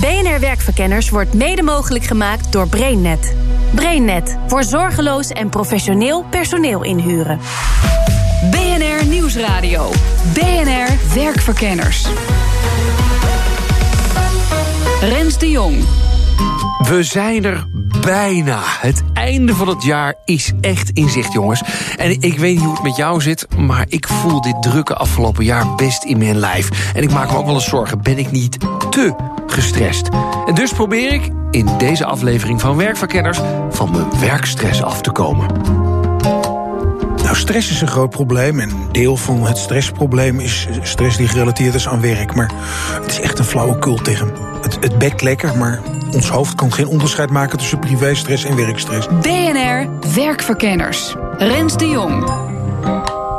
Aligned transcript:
BNR 0.00 0.40
Werkverkenners 0.40 1.10
wordt 1.10 1.34
mede 1.34 1.62
mogelijk 1.62 2.04
gemaakt 2.04 2.52
door 2.52 2.68
BrainNet. 2.68 3.34
BrainNet 3.74 4.38
voor 4.46 4.64
zorgeloos 4.64 5.28
en 5.28 5.48
professioneel 5.48 6.24
personeel 6.30 6.82
inhuren. 6.82 7.38
BNR 8.50 9.06
Nieuwsradio. 9.06 9.90
BNR 10.32 11.14
Werkverkenners. 11.14 12.06
Rens 15.00 15.38
de 15.38 15.50
Jong. 15.50 15.76
We 16.88 17.02
zijn 17.02 17.44
er 17.44 17.66
bijna. 18.00 18.60
Het 18.62 19.02
einde 19.12 19.54
van 19.54 19.68
het 19.68 19.82
jaar 19.82 20.14
is 20.24 20.52
echt 20.60 20.90
in 20.90 21.08
zicht, 21.08 21.32
jongens. 21.32 21.62
En 21.96 22.10
ik 22.10 22.38
weet 22.38 22.54
niet 22.54 22.64
hoe 22.64 22.74
het 22.74 22.82
met 22.82 22.96
jou 22.96 23.20
zit, 23.20 23.46
maar 23.56 23.84
ik 23.88 24.08
voel 24.08 24.40
dit 24.40 24.62
drukke 24.62 24.94
afgelopen 24.94 25.44
jaar 25.44 25.74
best 25.74 26.04
in 26.04 26.18
mijn 26.18 26.36
lijf. 26.36 26.92
En 26.94 27.02
ik 27.02 27.10
maak 27.10 27.30
me 27.30 27.36
ook 27.36 27.46
wel 27.46 27.54
eens 27.54 27.68
zorgen, 27.68 28.02
ben 28.02 28.18
ik 28.18 28.30
niet 28.30 28.56
te 28.90 29.14
gestrest? 29.52 30.08
En 30.46 30.54
dus 30.54 30.72
probeer 30.72 31.12
ik 31.12 31.30
in 31.50 31.68
deze 31.78 32.04
aflevering 32.04 32.60
van 32.60 32.76
Werkverkenners 32.76 33.40
van 33.70 33.90
mijn 33.90 34.20
werkstress 34.20 34.82
af 34.82 35.00
te 35.00 35.10
komen. 35.10 35.46
Nou, 37.28 37.40
stress 37.40 37.70
is 37.70 37.80
een 37.80 37.88
groot 37.88 38.10
probleem. 38.10 38.60
En 38.60 38.70
deel 38.92 39.16
van 39.16 39.46
het 39.46 39.58
stressprobleem 39.58 40.40
is 40.40 40.68
stress 40.82 41.16
die 41.16 41.28
gerelateerd 41.28 41.74
is 41.74 41.88
aan 41.88 42.00
werk. 42.00 42.34
Maar 42.34 42.50
het 43.02 43.10
is 43.10 43.20
echt 43.20 43.38
een 43.38 43.44
flauwekul 43.44 43.96
tegen. 43.96 44.32
Het, 44.62 44.78
het 44.80 44.98
bekt 44.98 45.22
lekker, 45.22 45.56
maar 45.56 45.80
ons 46.12 46.28
hoofd 46.28 46.54
kan 46.54 46.72
geen 46.72 46.86
onderscheid 46.86 47.30
maken 47.30 47.58
tussen 47.58 47.78
privéstress 47.78 48.44
en 48.44 48.56
werkstress. 48.56 49.06
BNR 49.20 49.88
Werkverkenners. 50.14 51.14
Rens 51.38 51.76
de 51.76 51.88
Jong. 51.88 52.56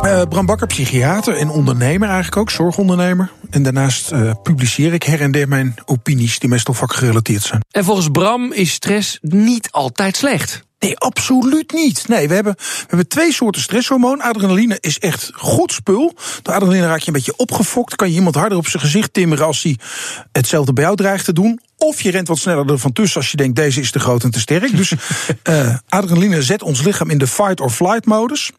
Uh, 0.06 0.22
Bram 0.30 0.46
Bakker, 0.46 0.68
psychiater 0.68 1.36
en 1.36 1.50
ondernemer 1.50 2.08
eigenlijk 2.08 2.38
ook, 2.38 2.50
zorgondernemer. 2.50 3.32
En 3.50 3.64
daarnaast 3.64 4.12
uh, 4.12 4.32
publiceer 4.44 4.94
ik 4.94 5.04
her 5.04 5.22
en 5.22 5.32
der 5.32 5.48
mijn 5.48 5.76
opinies 5.86 6.40
die 6.40 6.50
meestal 6.50 6.74
vakgerelateerd 6.74 7.44
zijn. 7.44 7.62
En 7.72 7.84
volgens 7.84 8.10
Bram 8.12 8.52
is 8.54 8.72
stress 8.72 9.18
niet 9.22 9.72
altijd 9.72 10.18
slecht. 10.18 10.64
Nee, 10.80 10.98
absoluut 10.98 11.74
niet. 11.74 12.08
Nee, 12.08 12.28
we 12.28 12.34
hebben, 12.34 12.54
we 12.58 12.86
hebben 12.88 13.08
twee 13.08 13.34
soorten 13.34 13.62
stresshormoon. 13.62 14.22
Adrenaline 14.22 14.78
is 14.80 15.00
echt 15.00 15.32
goed 15.34 15.72
spul. 15.72 16.14
Door 16.42 16.54
adrenaline 16.54 16.88
raak 16.88 17.00
je 17.00 17.08
een 17.08 17.14
beetje 17.14 17.38
opgefokt. 17.38 17.96
Kan 17.96 18.10
je 18.10 18.16
iemand 18.16 18.36
harder 18.36 18.58
op 18.58 18.68
zijn 18.68 18.84
gezicht 18.84 19.14
timmeren 19.14 19.46
als 19.46 19.64
hij 19.64 19.78
hetzelfde 20.32 20.74
bij 20.74 20.84
jou 20.84 20.96
dreigt 20.96 21.26
te 21.26 21.34
doen. 21.34 21.60
Of 21.78 22.02
je 22.02 22.12
rent 22.12 22.28
wat 22.28 22.38
sneller 22.38 22.72
ervan 22.72 22.94
tussen 22.94 23.22
als 23.22 23.32
je 23.32 23.38
denkt 23.38 23.56
deze 23.56 23.82
is 23.82 23.92
te 23.92 24.00
groot 24.00 24.24
en 24.24 24.32
te 24.32 24.40
sterk. 24.40 24.78
Dus 24.78 24.94
uh, 25.44 25.76
adrenaline 25.90 26.44
zet 26.44 26.64
ons 26.64 26.82
lichaam 26.82 27.10
in 27.10 27.18
de 27.18 27.28
fight 27.28 27.62
or 27.62 27.70
flight 27.70 28.06
modus. 28.06 28.52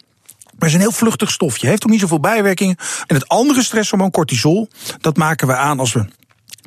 Maar 0.60 0.68
het 0.68 0.78
is 0.78 0.84
een 0.84 0.90
heel 0.90 0.98
vluchtig 0.98 1.30
stofje. 1.30 1.66
Heeft 1.66 1.84
ook 1.84 1.90
niet 1.90 2.00
zoveel 2.00 2.20
bijwerkingen. 2.20 2.76
En 3.06 3.14
het 3.14 3.28
andere 3.28 3.62
stresshormoon, 3.62 4.10
cortisol, 4.10 4.68
dat 5.00 5.16
maken 5.16 5.46
we 5.46 5.56
aan 5.56 5.80
als 5.80 5.92
we 5.92 6.04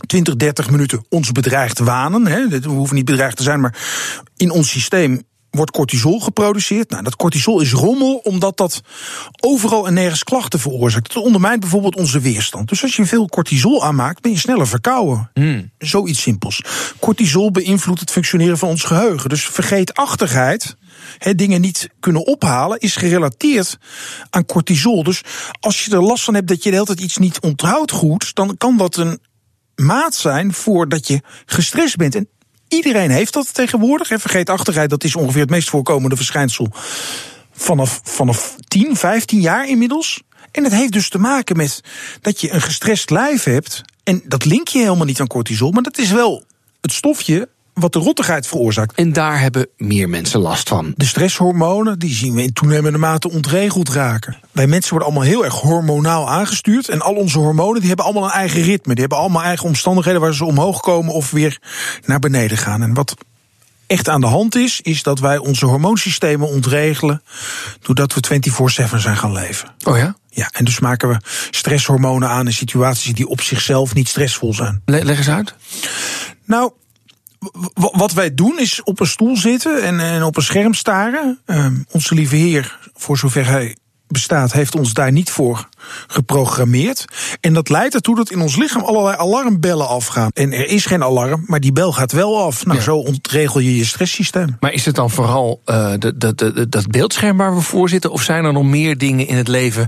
20, 0.05 0.36
30 0.36 0.69
minuten 0.69 1.05
ons 1.09 1.31
bedreigd 1.31 1.80
wanen. 1.80 2.27
Hè. 2.27 2.47
We 2.47 2.67
hoeven 2.67 2.95
niet 2.95 3.05
bedreigd 3.05 3.38
te 3.38 3.44
zijn, 3.44 3.61
maar 3.61 3.77
in 4.38 4.52
ons 4.52 4.69
systeem 4.69 5.21
wordt 5.49 5.71
cortisol 5.71 6.19
geproduceerd. 6.19 6.89
Nou, 6.89 7.04
dat 7.04 7.15
cortisol 7.15 7.61
is 7.61 7.71
rommel 7.71 8.15
omdat 8.15 8.58
dat 8.58 8.81
overal 9.39 9.87
en 9.87 9.93
nergens 9.93 10.23
klachten 10.23 10.60
veroorzaakt. 10.60 11.14
Het 11.14 11.23
ondermijnt 11.23 11.60
bijvoorbeeld 11.60 11.95
onze 11.95 12.20
weerstand. 12.20 12.70
Dus 12.70 12.81
als 12.81 12.95
je 12.95 13.05
veel 13.05 13.27
cortisol 13.27 13.83
aanmaakt, 13.83 14.21
ben 14.21 14.31
je 14.31 14.37
sneller 14.37 14.67
verkouden. 14.67 15.30
Mm. 15.33 15.71
Zoiets 15.77 16.21
simpels. 16.21 16.61
Cortisol 16.99 17.52
beïnvloedt 17.52 17.99
het 17.99 18.11
functioneren 18.11 18.58
van 18.58 18.70
ons 18.70 18.83
geheugen. 18.83 19.30
Dus 19.30 19.45
vergeetachtigheid, 19.45 20.75
dingen 21.36 21.61
niet 21.61 21.89
kunnen 21.99 22.25
ophalen, 22.25 22.80
is 22.80 22.95
gerelateerd 22.95 23.77
aan 24.30 24.45
cortisol. 24.45 25.03
Dus 25.03 25.21
als 25.59 25.86
je 25.86 25.91
er 25.91 26.03
last 26.03 26.23
van 26.23 26.33
hebt 26.33 26.47
dat 26.47 26.64
je 26.64 26.69
de 26.69 26.75
hele 26.75 26.87
tijd 26.87 26.99
iets 26.99 27.17
niet 27.17 27.39
onthoudt 27.39 27.91
goed, 27.91 28.36
dan 28.36 28.58
kan 28.58 28.77
dat 28.77 28.95
een 28.95 29.19
maat 29.75 30.15
zijn 30.15 30.53
voordat 30.53 31.08
je 31.08 31.21
gestrest 31.45 31.95
bent. 31.95 32.15
En 32.15 32.27
Iedereen 32.73 33.11
heeft 33.11 33.33
dat 33.33 33.53
tegenwoordig. 33.53 34.11
En 34.11 34.19
vergeetachtigheid, 34.19 34.89
dat 34.89 35.03
is 35.03 35.15
ongeveer 35.15 35.42
het 35.42 35.49
meest 35.49 35.69
voorkomende 35.69 36.15
verschijnsel 36.15 36.71
vanaf, 37.52 38.02
vanaf 38.03 38.55
10, 38.67 38.95
15 38.95 39.42
jaar 39.42 39.67
inmiddels. 39.67 40.21
En 40.52 40.63
het 40.63 40.73
heeft 40.73 40.92
dus 40.92 41.09
te 41.09 41.17
maken 41.17 41.58
met 41.58 41.81
dat 42.21 42.42
je 42.42 42.52
een 42.52 42.61
gestrest 42.61 43.09
lijf 43.09 43.43
hebt. 43.43 43.81
En 44.03 44.21
dat 44.25 44.45
link 44.45 44.67
je 44.67 44.80
helemaal 44.80 45.05
niet 45.05 45.19
aan 45.19 45.27
cortisol, 45.27 45.71
maar 45.71 45.83
dat 45.83 45.97
is 45.97 46.11
wel 46.11 46.43
het 46.81 46.92
stofje 46.92 47.49
wat 47.73 47.94
de 47.94 48.00
rottigheid 48.00 48.48
veroorzaakt. 48.48 48.95
En 48.95 49.14
daar 49.14 49.39
hebben 49.39 49.67
meer 49.78 50.10
mensen 50.10 50.39
last 50.39 50.70
van. 50.70 50.94
De 50.95 51.06
stresshormonen 51.06 52.00
die 52.00 52.14
zien 52.14 52.34
we 52.34 52.44
in 52.44 52.54
toenemende 52.54 52.98
mate 52.98 53.32
ontregeld 53.32 53.89
raken. 53.89 54.38
Wij 54.52 54.67
mensen 54.67 54.89
worden 54.89 55.08
allemaal 55.08 55.28
heel 55.28 55.45
erg 55.45 55.54
hormonaal 55.54 56.30
aangestuurd. 56.30 56.89
En 56.89 57.02
al 57.02 57.16
onze 57.16 57.39
hormonen 57.39 57.80
die 57.80 57.88
hebben 57.88 58.06
allemaal 58.06 58.23
een 58.23 58.32
eigen 58.32 58.61
ritme. 58.61 58.92
Die 58.94 59.02
hebben 59.02 59.20
allemaal 59.20 59.44
eigen 59.44 59.66
omstandigheden 59.66 60.22
waar 60.22 60.34
ze 60.34 60.45
omhoog 60.45 60.80
komen 60.80 61.14
of 61.14 61.32
weer 61.32 61.60
naar 62.06 62.20
beneden 62.20 62.58
gaan. 62.58 62.82
En 62.82 62.94
wat 62.94 63.16
echt 63.88 64.10
aan 64.10 64.22
de 64.22 64.28
hand 64.28 64.55
is, 64.55 64.82
is 64.82 65.04
dat 65.04 65.20
wij 65.20 65.38
onze 65.38 65.66
hormoonsystemen 65.66 66.48
ontregelen. 66.48 67.22
doordat 67.82 68.14
we 68.14 68.42
24-7 68.92 68.95
zijn 68.95 69.17
gaan 69.17 69.32
leven. 69.32 69.70
Oh 69.84 69.98
ja? 69.98 70.16
Ja, 70.30 70.50
en 70.52 70.66
dus 70.66 70.80
maken 70.80 71.10
we 71.10 71.17
stresshormonen 71.50 72.30
aan 72.30 72.45
in 72.45 72.54
situaties 72.54 73.14
die 73.14 73.28
op 73.28 73.42
zichzelf 73.42 73.94
niet 73.94 74.08
stressvol 74.08 74.54
zijn. 74.54 74.82
leg 74.86 75.17
eens 75.17 75.30
uit. 75.30 75.55
Nou, 76.45 76.72
wat 77.73 78.14
wij 78.14 78.33
doen 78.33 78.59
is 78.59 78.83
op 78.83 78.99
een 78.99 79.08
stoel 79.08 79.37
zitten 79.37 79.83
en, 79.83 79.99
en 79.99 80.23
op 80.23 80.37
een 80.37 80.43
scherm 80.43 80.73
staren. 80.73 81.39
Uh, 81.45 81.65
onze 81.92 82.15
lieve 82.15 82.36
Heer, 82.36 82.80
voor 82.93 83.17
zover 83.17 83.48
hij 83.48 83.76
bestaat, 84.08 84.54
heeft 84.54 84.76
ons 84.76 84.93
daar 84.93 85.11
niet 85.11 85.30
voor 85.30 85.67
geprogrammeerd. 86.08 87.05
En 87.39 87.54
dat 87.54 87.70
leidt 87.70 87.93
ertoe 87.93 88.15
dat 88.15 88.31
in 88.31 88.42
ons 88.42 88.55
lichaam 88.55 88.81
allerlei 88.81 89.17
alarmbellen 89.17 89.87
afgaan. 89.87 90.30
En 90.33 90.54
er 90.54 90.67
is 90.67 90.86
geen 90.86 91.04
alarm, 91.04 91.43
maar 91.48 91.59
die 91.59 91.71
bel 91.71 91.92
gaat 91.92 92.11
wel 92.11 92.43
af. 92.43 92.65
Nou, 92.65 92.81
zo 92.81 92.98
ontregel 92.98 93.60
je 93.60 93.77
je 93.77 93.86
stresssysteem. 93.86 94.58
Maar 94.60 94.73
is 94.73 94.86
het 94.86 94.95
dan 94.95 95.10
vooral 95.10 95.61
uh, 95.65 95.93
de, 95.99 96.17
de, 96.17 96.36
de, 96.36 96.70
dat 96.70 96.87
beeldscherm 96.87 97.37
waar 97.37 97.55
we 97.55 97.61
voor 97.61 97.89
zitten? 97.89 98.11
Of 98.11 98.21
zijn 98.21 98.45
er 98.45 98.54
nog 98.54 98.64
meer 98.64 98.98
dingen 98.98 99.27
in 99.27 99.36
het 99.36 99.48
leven 99.48 99.87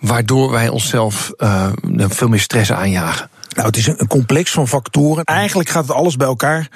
waardoor 0.00 0.50
wij 0.50 0.68
onszelf 0.68 1.32
uh, 1.38 1.66
veel 2.08 2.28
meer 2.28 2.40
stress 2.40 2.72
aanjagen? 2.72 3.30
Nou, 3.54 3.66
het 3.66 3.76
is 3.76 3.86
een 3.86 4.06
complex 4.06 4.50
van 4.50 4.68
factoren. 4.68 5.24
Eigenlijk 5.24 5.68
gaat 5.68 5.86
het 5.86 5.96
alles 5.96 6.16
bij 6.16 6.26
elkaar 6.26 6.68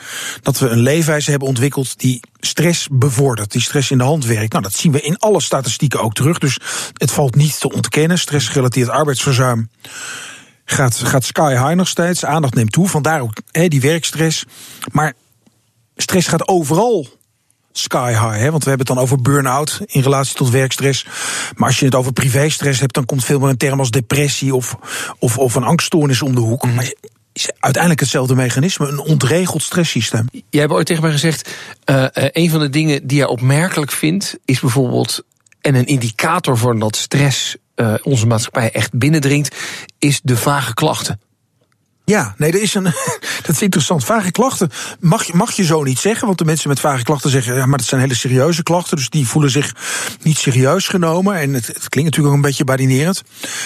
dat 0.42 0.58
we 0.58 0.68
een 0.68 0.78
leefwijze 0.78 1.30
hebben 1.30 1.48
ontwikkeld 1.48 1.98
die 1.98 2.20
stress 2.40 2.88
bevordert, 2.90 3.52
die 3.52 3.62
stress 3.62 3.90
in 3.90 3.98
de 3.98 4.04
hand 4.04 4.24
werkt. 4.24 4.52
Nou, 4.52 4.64
dat 4.64 4.74
zien 4.74 4.92
we 4.92 5.00
in 5.00 5.18
alle 5.18 5.40
statistieken 5.40 6.00
ook 6.00 6.14
terug. 6.14 6.38
Dus 6.38 6.58
het 6.92 7.10
valt 7.10 7.34
niet 7.34 7.60
te 7.60 7.72
ontkennen. 7.72 8.18
Stressgerelateerd 8.18 8.88
arbeidsverzuim 8.88 9.70
gaat, 10.64 10.96
gaat 10.96 11.24
sky 11.24 11.50
high 11.50 11.74
nog 11.74 11.88
steeds. 11.88 12.24
Aandacht 12.24 12.54
neemt 12.54 12.72
toe, 12.72 12.88
vandaar 12.88 13.20
ook 13.20 13.36
he, 13.50 13.68
die 13.68 13.80
werkstress. 13.80 14.44
Maar 14.92 15.12
stress 15.96 16.28
gaat 16.28 16.48
overal 16.48 17.08
sky 17.76 18.10
high. 18.10 18.38
Hè? 18.38 18.50
Want 18.50 18.64
we 18.64 18.68
hebben 18.68 18.86
het 18.86 18.96
dan 18.96 18.98
over 18.98 19.22
burn-out 19.22 19.80
in 19.86 20.02
relatie 20.02 20.34
tot 20.34 20.50
werkstress. 20.50 21.06
Maar 21.56 21.68
als 21.68 21.78
je 21.78 21.84
het 21.84 21.94
over 21.94 22.12
privéstress 22.12 22.80
hebt, 22.80 22.94
dan 22.94 23.04
komt 23.04 23.24
veel 23.24 23.38
meer 23.38 23.48
een 23.48 23.56
term 23.56 23.78
als 23.78 23.90
depressie 23.90 24.54
of, 24.54 24.76
of, 25.18 25.38
of 25.38 25.54
een 25.54 25.64
angststoornis 25.64 26.22
om 26.22 26.34
de 26.34 26.40
hoek. 26.40 26.64
Mhm. 26.64 26.74
Maar 26.74 26.92
is 27.32 27.50
uiteindelijk 27.58 28.00
hetzelfde 28.00 28.34
mechanisme, 28.34 28.88
een 28.88 28.98
ontregeld 28.98 29.62
stresssysteem. 29.62 30.28
Jij 30.50 30.60
hebt 30.60 30.72
ooit 30.72 30.86
tegen 30.86 31.02
mij 31.02 31.12
gezegd, 31.12 31.50
uh, 31.90 32.06
een 32.10 32.50
van 32.50 32.60
de 32.60 32.70
dingen 32.70 33.06
die 33.06 33.16
jij 33.16 33.26
opmerkelijk 33.26 33.92
vindt, 33.92 34.38
is 34.44 34.60
bijvoorbeeld, 34.60 35.22
en 35.60 35.74
een 35.74 35.86
indicator 35.86 36.58
voor 36.58 36.78
dat 36.78 36.96
stress 36.96 37.56
uh, 37.76 37.94
onze 38.02 38.26
maatschappij 38.26 38.72
echt 38.72 38.98
binnendringt, 38.98 39.56
is 39.98 40.20
de 40.22 40.36
vage 40.36 40.74
klachten. 40.74 41.20
Ja, 42.06 42.34
nee, 42.38 42.52
dat 42.52 42.60
is, 42.60 42.74
een, 42.74 42.82
dat 43.46 43.54
is 43.54 43.62
interessant. 43.62 44.04
Vage 44.04 44.30
klachten 44.30 44.70
mag, 45.00 45.32
mag 45.32 45.52
je 45.52 45.64
zo 45.64 45.82
niet 45.82 45.98
zeggen. 45.98 46.26
Want 46.26 46.38
de 46.38 46.44
mensen 46.44 46.68
met 46.68 46.80
vage 46.80 47.02
klachten 47.02 47.30
zeggen... 47.30 47.54
ja, 47.54 47.66
maar 47.66 47.78
dat 47.78 47.86
zijn 47.86 48.00
hele 48.00 48.14
serieuze 48.14 48.62
klachten. 48.62 48.96
Dus 48.96 49.08
die 49.10 49.26
voelen 49.26 49.50
zich 49.50 49.74
niet 50.22 50.38
serieus 50.38 50.88
genomen. 50.88 51.36
En 51.36 51.54
het, 51.54 51.66
het 51.66 51.88
klinkt 51.88 52.10
natuurlijk 52.10 52.26
ook 52.26 52.34
een 52.34 52.48
beetje 52.48 52.64
badinerend. 52.64 53.22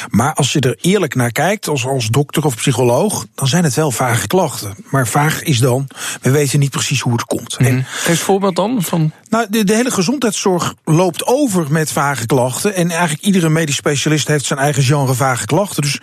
Maar 0.09 0.35
als 0.35 0.53
je 0.53 0.61
er 0.61 0.77
eerlijk 0.81 1.15
naar 1.15 1.33
kijkt, 1.33 1.69
als, 1.69 1.87
als 1.87 2.07
dokter 2.07 2.45
of 2.45 2.55
psycholoog... 2.55 3.27
dan 3.35 3.47
zijn 3.47 3.65
het 3.65 3.75
wel 3.75 3.91
vage 3.91 4.27
klachten. 4.27 4.75
Maar 4.91 5.09
vaag 5.09 5.43
is 5.43 5.59
dan, 5.59 5.87
we 6.21 6.31
weten 6.31 6.59
niet 6.59 6.71
precies 6.71 7.01
hoe 7.01 7.13
het 7.13 7.25
komt. 7.25 7.59
Mm. 7.59 7.85
Geef 7.87 8.09
een 8.09 8.17
voorbeeld 8.17 8.57
dan 8.57 8.83
van... 8.83 9.13
Nou, 9.29 9.47
de, 9.51 9.65
de 9.65 9.75
hele 9.75 9.91
gezondheidszorg 9.91 10.75
loopt 10.85 11.27
over 11.27 11.67
met 11.71 11.93
vage 11.93 12.27
klachten. 12.27 12.75
En 12.75 12.91
eigenlijk 12.91 13.23
iedere 13.23 13.49
medisch 13.49 13.77
specialist 13.77 14.29
heeft 14.29 14.45
zijn 14.45 14.59
eigen 14.59 14.83
genre 14.83 15.15
vage 15.15 15.47
klachten. 15.47 15.83
Dus 15.83 16.01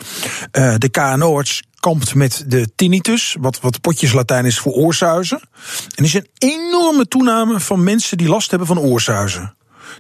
uh, 0.51 0.73
de 0.77 0.89
KNO-arts 0.89 1.61
kampt 1.85 2.15
met 2.15 2.43
de 2.47 2.69
tinnitus, 2.75 3.35
wat, 3.39 3.59
wat 3.61 3.81
potjes 3.81 4.13
Latijn 4.13 4.45
is 4.45 4.59
voor 4.59 4.73
oorsuizen. 4.73 5.39
En 5.95 5.95
er 5.95 6.03
is 6.03 6.13
een 6.13 6.27
enorme 6.37 7.07
toename 7.07 7.59
van 7.59 7.83
mensen 7.83 8.17
die 8.17 8.27
last 8.27 8.49
hebben 8.49 8.67
van 8.67 8.79
oorsuizen. 8.79 9.55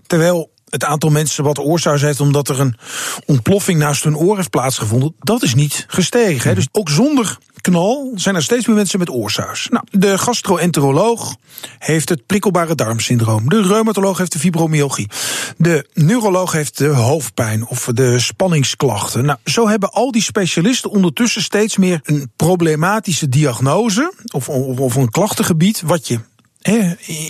Terwijl 0.07 0.51
het 0.69 0.83
aantal 0.83 1.09
mensen 1.09 1.43
wat 1.43 1.59
oorsuis 1.59 2.01
heeft 2.01 2.19
omdat 2.19 2.49
er 2.49 2.59
een 2.59 2.77
ontploffing 3.25 3.79
naast 3.79 4.03
hun 4.03 4.17
oor 4.17 4.35
heeft 4.35 4.49
plaatsgevonden, 4.49 5.15
dat 5.19 5.43
is 5.43 5.55
niet 5.55 5.85
gestegen. 5.87 6.49
Hè. 6.49 6.55
Dus 6.55 6.67
ook 6.71 6.89
zonder 6.89 7.37
knal 7.65 8.11
zijn 8.15 8.35
er 8.35 8.43
steeds 8.43 8.67
meer 8.67 8.75
mensen 8.75 8.99
met 8.99 9.09
oorsuis. 9.09 9.67
Nou, 9.69 9.85
de 9.91 10.17
gastroenteroloog 10.17 11.35
heeft 11.79 12.09
het 12.09 12.25
prikkelbare 12.25 12.75
darmsyndroom. 12.75 13.49
De 13.49 13.61
reumatoloog 13.61 14.17
heeft 14.17 14.31
de 14.31 14.39
fibromyalgie. 14.39 15.09
De 15.57 15.89
neuroloog 15.93 16.51
heeft 16.51 16.77
de 16.77 16.87
hoofdpijn 16.87 17.67
of 17.67 17.89
de 17.93 18.19
spanningsklachten. 18.19 19.25
Nou, 19.25 19.39
zo 19.45 19.67
hebben 19.67 19.91
al 19.91 20.11
die 20.11 20.21
specialisten 20.21 20.89
ondertussen 20.89 21.41
steeds 21.41 21.77
meer 21.77 21.99
een 22.03 22.31
problematische 22.35 23.29
diagnose 23.29 24.13
of, 24.31 24.49
of, 24.49 24.79
of 24.79 24.95
een 24.95 25.09
klachtengebied 25.09 25.81
wat 25.85 26.07
je 26.07 26.19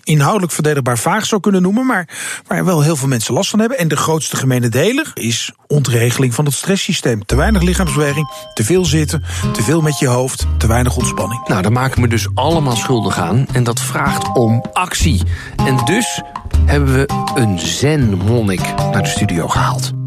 inhoudelijk 0.04 0.52
verdedigbaar 0.52 0.98
vaag 0.98 1.26
zou 1.26 1.42
kunnen 1.42 1.62
noemen, 1.62 1.86
maar 1.86 2.10
waar 2.48 2.66
wel 2.66 2.82
heel 2.82 2.96
veel 2.96 3.08
mensen 3.08 3.34
last 3.34 3.50
van 3.50 3.60
hebben. 3.60 3.78
En 3.78 3.88
de 3.88 3.98
grootste 3.98 4.36
gemene 4.36 4.70
deler 4.70 5.12
is 5.14 5.52
ontregeling 5.68 6.34
van 6.34 6.46
het 6.46 6.54
stresssysteem. 6.54 7.26
Te 7.26 7.36
weinig 7.36 7.62
lichaamsbeweging, 7.62 8.30
te 8.54 8.64
veel 8.64 8.86
zitten, 8.86 9.24
te 9.54 9.64
veel 9.64 9.82
met 9.82 10.00
je 10.00 10.08
hoofd, 10.08 10.48
te 10.58 10.68
weinig 10.68 10.96
ontspanning. 10.96 11.48
Nou, 11.48 11.62
daar 11.62 11.72
maken 11.72 12.02
we 12.02 12.08
dus 12.08 12.28
allemaal 12.34 12.76
schuldig 12.76 13.18
aan. 13.18 13.48
En 13.52 13.64
dat 13.64 13.80
vraagt 13.80 14.36
om 14.36 14.66
actie. 14.74 15.22
En 15.56 15.78
dus 15.86 16.22
hebben 16.66 16.94
we 16.94 17.10
een 17.36 17.60
zen-monnik 17.60 18.76
naar 18.92 19.04
de 19.04 19.10
studio 19.10 19.48
gehaald. 19.48 20.05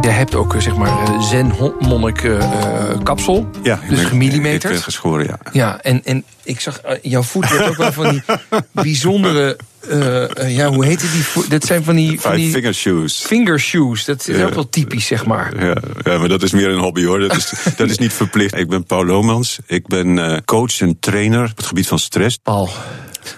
Je 0.00 0.08
hebt 0.08 0.34
ook 0.34 0.54
zeg 0.58 0.76
maar 0.76 1.22
zen-monnik 1.22 2.22
uh, 2.22 2.98
kapsel. 3.02 3.50
Ja, 3.62 3.80
dus 3.88 4.04
gemillimeterd. 4.04 4.64
Ik 4.64 4.70
ben 4.70 4.82
geschoren, 4.82 5.26
ja. 5.26 5.38
Ja, 5.52 5.80
en, 5.82 6.04
en 6.04 6.24
ik 6.42 6.60
zag 6.60 6.80
jouw 7.02 7.22
voet 7.22 7.46
heeft 7.46 7.68
ook 7.68 7.76
wel 7.76 7.92
van 7.92 8.10
die 8.10 8.22
bijzondere. 8.72 9.58
Uh, 9.90 10.56
ja, 10.56 10.68
hoe 10.68 10.84
heet 10.84 11.00
die? 11.00 11.48
Dat 11.48 11.64
zijn 11.64 11.84
van 11.84 11.96
die. 11.96 12.20
Van 12.20 12.34
die 12.34 12.50
finger 12.50 12.74
shoes. 12.74 13.16
Finger 13.16 13.60
shoes. 13.60 14.04
Dat 14.04 14.28
is 14.28 14.36
ja. 14.36 14.44
ook 14.44 14.54
wel 14.54 14.68
typisch, 14.68 15.06
zeg 15.06 15.26
maar. 15.26 15.64
Ja, 15.64 15.76
ja, 16.04 16.18
maar 16.18 16.28
dat 16.28 16.42
is 16.42 16.52
meer 16.52 16.68
een 16.68 16.78
hobby 16.78 17.04
hoor. 17.04 17.18
Dat 17.18 17.36
is, 17.36 17.52
dat 17.76 17.90
is 17.90 17.98
niet 17.98 18.12
verplicht. 18.12 18.56
Ik 18.56 18.68
ben 18.68 18.84
Paul 18.84 19.04
Lomans. 19.04 19.58
Ik 19.66 19.86
ben 19.86 20.42
coach 20.44 20.80
en 20.80 20.98
trainer 21.00 21.50
op 21.50 21.56
het 21.56 21.66
gebied 21.66 21.86
van 21.86 21.98
stress. 21.98 22.36
Paul. 22.36 22.68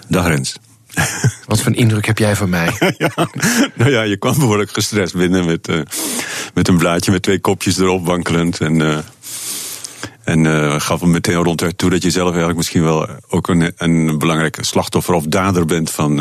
Dag 0.07 0.27
Rens. 0.27 0.55
Wat 1.47 1.61
voor 1.61 1.71
een 1.71 1.77
indruk 1.77 2.05
heb 2.05 2.17
jij 2.17 2.35
van 2.35 2.49
mij? 2.49 2.71
ja, 2.97 3.27
nou 3.73 3.91
ja, 3.91 4.01
je 4.01 4.17
kwam 4.17 4.39
behoorlijk 4.39 4.71
gestrest 4.71 5.15
binnen 5.15 5.45
met, 5.45 5.67
uh, 5.67 5.81
met 6.53 6.67
een 6.67 6.77
blaadje 6.77 7.11
met 7.11 7.21
twee 7.21 7.39
kopjes 7.39 7.77
erop 7.77 8.05
wankelend. 8.05 8.59
En, 8.59 8.79
uh, 8.79 8.97
en 10.23 10.43
uh, 10.43 10.79
gaf 10.79 10.99
hem 10.99 11.11
meteen 11.11 11.35
ronduit 11.35 11.77
toe 11.77 11.89
dat 11.89 12.03
je 12.03 12.09
zelf 12.09 12.27
eigenlijk 12.27 12.57
misschien 12.57 12.83
wel 12.83 13.09
ook 13.29 13.47
een, 13.47 13.73
een 13.77 14.17
belangrijk 14.17 14.57
slachtoffer 14.61 15.13
of 15.13 15.23
dader 15.25 15.65
bent 15.65 15.91
van, 15.91 16.17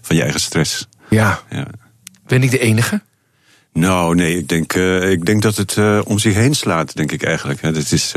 van 0.00 0.16
je 0.16 0.22
eigen 0.22 0.40
stress. 0.40 0.88
Ja. 1.10 1.40
ja. 1.50 1.66
Ben 2.26 2.42
ik 2.42 2.50
de 2.50 2.58
enige? 2.58 3.02
Nou, 3.72 4.14
nee, 4.14 4.36
ik 4.36 4.48
denk, 4.48 4.72
ik 5.02 5.24
denk 5.24 5.42
dat 5.42 5.56
het 5.56 5.76
om 6.04 6.18
zich 6.18 6.34
heen 6.34 6.54
slaat, 6.54 6.96
denk 6.96 7.12
ik 7.12 7.22
eigenlijk. 7.22 7.60
Het 7.60 7.92
is 7.92 8.12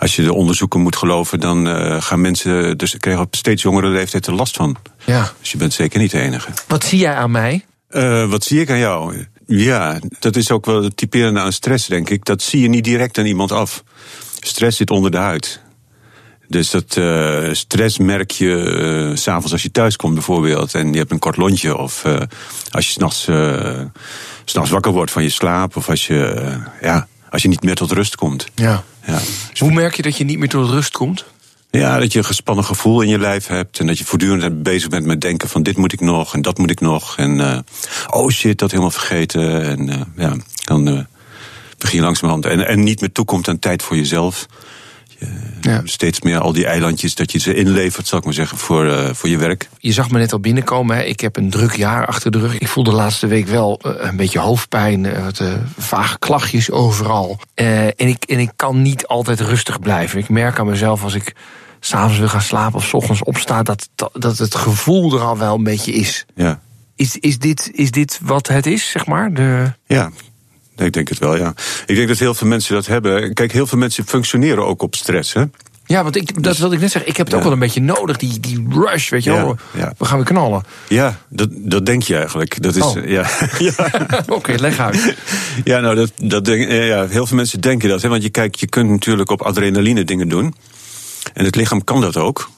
als 0.00 0.16
je 0.16 0.22
de 0.22 0.34
onderzoeken 0.34 0.80
moet 0.80 0.96
geloven, 0.96 1.40
dan 1.40 1.66
uh, 1.66 2.02
gaan 2.02 2.20
mensen 2.20 2.78
dus 2.78 2.96
krijgen 2.96 3.22
op 3.22 3.36
steeds 3.36 3.62
jongere 3.62 3.88
leeftijd 3.88 4.26
er 4.26 4.34
last 4.34 4.56
van. 4.56 4.76
Ja. 5.04 5.32
Dus 5.40 5.52
je 5.52 5.58
bent 5.58 5.72
zeker 5.72 6.00
niet 6.00 6.10
de 6.10 6.20
enige. 6.20 6.50
Wat 6.68 6.84
zie 6.84 6.98
jij 6.98 7.14
aan 7.14 7.30
mij? 7.30 7.64
Uh, 7.90 8.30
wat 8.30 8.44
zie 8.44 8.60
ik 8.60 8.70
aan 8.70 8.78
jou? 8.78 9.26
Ja, 9.46 9.98
dat 10.18 10.36
is 10.36 10.50
ook 10.50 10.66
wel 10.66 10.82
het 10.82 10.96
typerende 10.96 11.40
aan 11.40 11.52
stress, 11.52 11.86
denk 11.86 12.10
ik. 12.10 12.24
Dat 12.24 12.42
zie 12.42 12.60
je 12.60 12.68
niet 12.68 12.84
direct 12.84 13.18
aan 13.18 13.26
iemand 13.26 13.52
af. 13.52 13.84
Stress 14.38 14.76
zit 14.76 14.90
onder 14.90 15.10
de 15.10 15.16
huid. 15.16 15.60
Dus 16.48 16.70
dat 16.70 16.96
uh, 16.96 17.48
stress 17.52 17.98
merk 17.98 18.30
je 18.30 18.46
uh, 19.10 19.16
s'avonds 19.16 19.52
als 19.52 19.62
je 19.62 19.70
thuis 19.70 19.96
komt 19.96 20.14
bijvoorbeeld. 20.14 20.74
En 20.74 20.92
je 20.92 20.98
hebt 20.98 21.10
een 21.10 21.18
kort 21.18 21.36
lontje. 21.36 21.76
Of 21.76 22.04
uh, 22.04 22.20
als 22.70 22.86
je 22.86 22.92
s'nachts 22.92 23.26
nachts 24.54 24.70
wakker 24.70 24.92
wordt 24.92 25.10
van 25.10 25.22
je 25.22 25.30
slaap. 25.30 25.76
Of 25.76 25.88
als 25.88 26.06
je, 26.06 26.52
ja, 26.80 27.08
als 27.30 27.42
je 27.42 27.48
niet 27.48 27.62
meer 27.62 27.74
tot 27.74 27.90
rust 27.90 28.16
komt. 28.16 28.46
Ja. 28.54 28.84
ja. 29.06 29.18
Hoe 29.58 29.72
merk 29.72 29.94
je 29.94 30.02
dat 30.02 30.16
je 30.16 30.24
niet 30.24 30.38
meer 30.38 30.48
tot 30.48 30.70
rust 30.70 30.92
komt? 30.92 31.24
Ja, 31.70 31.98
dat 31.98 32.12
je 32.12 32.18
een 32.18 32.24
gespannen 32.24 32.64
gevoel 32.64 33.00
in 33.00 33.08
je 33.08 33.18
lijf 33.18 33.46
hebt. 33.46 33.78
En 33.78 33.86
dat 33.86 33.98
je 33.98 34.04
voortdurend 34.04 34.62
bezig 34.62 34.88
bent 34.88 35.06
met 35.06 35.20
denken 35.20 35.48
van 35.48 35.62
dit 35.62 35.76
moet 35.76 35.92
ik 35.92 36.00
nog 36.00 36.34
en 36.34 36.42
dat 36.42 36.58
moet 36.58 36.70
ik 36.70 36.80
nog. 36.80 37.16
En 37.16 37.38
uh, 37.38 37.58
oh 38.10 38.30
shit, 38.30 38.58
dat 38.58 38.70
helemaal 38.70 38.90
vergeten. 38.90 39.62
En 39.62 39.88
uh, 39.88 40.00
ja, 40.16 40.36
dan 40.64 40.88
uh, 40.88 41.00
begin 41.78 41.98
je 41.98 42.04
langzamerhand. 42.04 42.46
En, 42.46 42.66
en 42.66 42.82
niet 42.82 43.00
meer 43.00 43.12
toekomt 43.12 43.48
aan 43.48 43.58
tijd 43.58 43.82
voor 43.82 43.96
jezelf. 43.96 44.46
Je, 45.20 45.26
ja. 45.60 45.80
Steeds 45.84 46.20
meer 46.20 46.38
al 46.38 46.52
die 46.52 46.66
eilandjes 46.66 47.14
dat 47.14 47.32
je 47.32 47.38
ze 47.38 47.54
inlevert, 47.54 48.06
zal 48.06 48.18
ik 48.18 48.24
maar 48.24 48.34
zeggen, 48.34 48.58
voor, 48.58 48.86
uh, 48.86 49.08
voor 49.12 49.28
je 49.28 49.36
werk. 49.36 49.68
Je 49.78 49.92
zag 49.92 50.10
me 50.10 50.18
net 50.18 50.32
al 50.32 50.40
binnenkomen. 50.40 50.96
Hè. 50.96 51.02
Ik 51.02 51.20
heb 51.20 51.36
een 51.36 51.50
druk 51.50 51.76
jaar 51.76 52.06
achter 52.06 52.30
de 52.30 52.38
rug. 52.38 52.58
Ik 52.58 52.68
voel 52.68 52.84
de 52.84 52.92
laatste 52.92 53.26
week 53.26 53.46
wel 53.46 53.78
een 53.82 54.16
beetje 54.16 54.38
hoofdpijn, 54.38 55.22
wat 55.24 55.42
vage 55.78 56.18
klachtjes 56.18 56.70
overal. 56.70 57.38
en, 57.54 57.94
ik, 57.96 58.24
en 58.24 58.38
ik 58.38 58.50
kan 58.56 58.82
niet 58.82 59.06
altijd 59.06 59.40
rustig 59.40 59.80
blijven. 59.80 60.18
Ik 60.18 60.28
merk 60.28 60.58
aan 60.58 60.66
mezelf 60.66 61.02
als 61.02 61.14
ik 61.14 61.34
s'avonds 61.80 62.18
wil 62.18 62.28
gaan 62.28 62.42
slapen 62.42 62.78
of 62.78 62.86
s 62.86 62.94
ochtends 62.94 63.22
opsta, 63.22 63.62
dat, 63.62 63.88
dat, 63.94 64.10
dat 64.12 64.38
het 64.38 64.54
gevoel 64.54 65.14
er 65.14 65.20
al 65.20 65.38
wel 65.38 65.54
een 65.54 65.62
beetje 65.62 65.92
is. 65.92 66.26
Ja. 66.34 66.60
Is, 66.94 67.16
is, 67.16 67.38
dit, 67.38 67.70
is 67.72 67.90
dit 67.90 68.18
wat 68.22 68.48
het 68.48 68.66
is, 68.66 68.90
zeg 68.90 69.06
maar? 69.06 69.34
De... 69.34 69.72
Ja, 69.86 70.10
ik 70.86 70.92
denk 70.92 71.08
het 71.08 71.18
wel, 71.18 71.36
ja. 71.36 71.54
Ik 71.86 71.96
denk 71.96 72.08
dat 72.08 72.18
heel 72.18 72.34
veel 72.34 72.48
mensen 72.48 72.74
dat 72.74 72.86
hebben. 72.86 73.34
Kijk, 73.34 73.52
heel 73.52 73.66
veel 73.66 73.78
mensen 73.78 74.06
functioneren 74.06 74.66
ook 74.66 74.82
op 74.82 74.94
stress, 74.94 75.32
hè? 75.32 75.44
Ja, 75.90 76.02
want 76.02 76.16
ik, 76.16 76.42
dat 76.42 76.56
wilde 76.56 76.74
ik 76.74 76.80
net 76.80 76.90
zeggen. 76.90 77.10
Ik 77.10 77.16
heb 77.16 77.26
het 77.26 77.34
ook 77.34 77.42
wel 77.42 77.52
een 77.52 77.58
beetje 77.58 77.80
nodig, 77.80 78.16
die, 78.16 78.40
die 78.40 78.66
rush, 78.70 79.08
weet 79.08 79.24
je 79.24 79.30
wel. 79.30 79.56
Ja, 79.76 79.94
We 79.98 80.04
gaan 80.04 80.16
weer 80.16 80.26
knallen. 80.26 80.62
Ja, 80.88 81.18
dat, 81.28 81.48
dat 81.52 81.86
denk 81.86 82.02
je 82.02 82.16
eigenlijk. 82.16 82.62
Dat 82.62 82.76
is, 82.76 82.82
oh. 82.82 83.06
ja. 83.16 83.30
Oké, 84.28 84.52
leg 84.52 84.78
uit. 84.78 85.14
Ja, 85.64 85.80
nou, 85.80 85.94
dat, 85.94 86.12
dat 86.16 86.44
denk, 86.44 86.70
ja, 86.70 87.06
heel 87.06 87.26
veel 87.26 87.36
mensen 87.36 87.60
denken 87.60 87.88
dat. 87.88 88.02
Hè, 88.02 88.08
want 88.08 88.22
je, 88.22 88.30
kijkt, 88.30 88.60
je 88.60 88.66
kunt 88.66 88.90
natuurlijk 88.90 89.30
op 89.30 89.42
adrenaline 89.42 90.04
dingen 90.04 90.28
doen. 90.28 90.54
En 91.32 91.44
het 91.44 91.56
lichaam 91.56 91.84
kan 91.84 92.00
dat 92.00 92.16
ook. 92.16 92.50